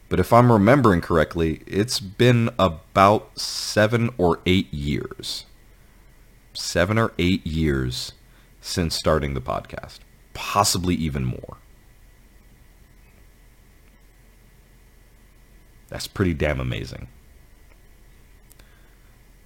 but 0.10 0.20
if 0.20 0.34
I'm 0.34 0.52
remembering 0.52 1.02
correctly, 1.02 1.62
it's 1.68 2.00
been 2.00 2.50
about 2.58 3.38
seven 3.38 4.10
or 4.18 4.40
eight 4.48 4.74
years. 4.74 5.46
Seven 6.56 6.98
or 6.98 7.14
eight 7.20 7.46
years 7.46 8.14
since 8.62 8.96
starting 8.96 9.36
the 9.36 9.42
podcast, 9.42 10.00
possibly 10.34 10.96
even 10.96 11.24
more. 11.24 11.58
That's 15.94 16.08
pretty 16.08 16.34
damn 16.34 16.60
amazing. 16.60 17.08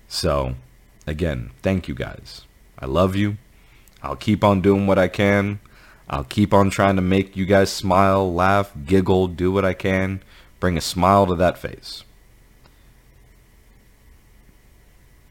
So, 0.08 0.56
again, 1.06 1.52
thank 1.62 1.90
you 1.90 1.94
guys. 1.94 2.46
I 2.80 2.86
love 2.86 3.18
you. 3.18 3.36
I'll 4.02 4.16
keep 4.16 4.46
on 4.46 4.62
doing 4.62 4.88
what 4.88 4.98
I 4.98 5.10
can. 5.10 5.60
I'll 6.10 6.24
keep 6.24 6.54
on 6.54 6.70
trying 6.70 6.96
to 6.96 7.02
make 7.02 7.36
you 7.36 7.46
guys 7.46 7.70
smile, 7.70 8.34
laugh, 8.34 8.72
giggle, 8.86 9.28
do 9.28 9.52
what 9.52 9.66
I 9.66 9.74
can, 9.74 10.24
bring 10.62 10.78
a 10.78 10.82
smile 10.82 11.28
to 11.28 11.36
that 11.36 11.58
face. 11.58 12.06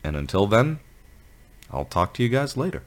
And 0.04 0.16
until 0.16 0.46
then, 0.46 0.80
I'll 1.70 1.86
talk 1.86 2.12
to 2.12 2.22
you 2.22 2.28
guys 2.28 2.58
later. 2.58 2.82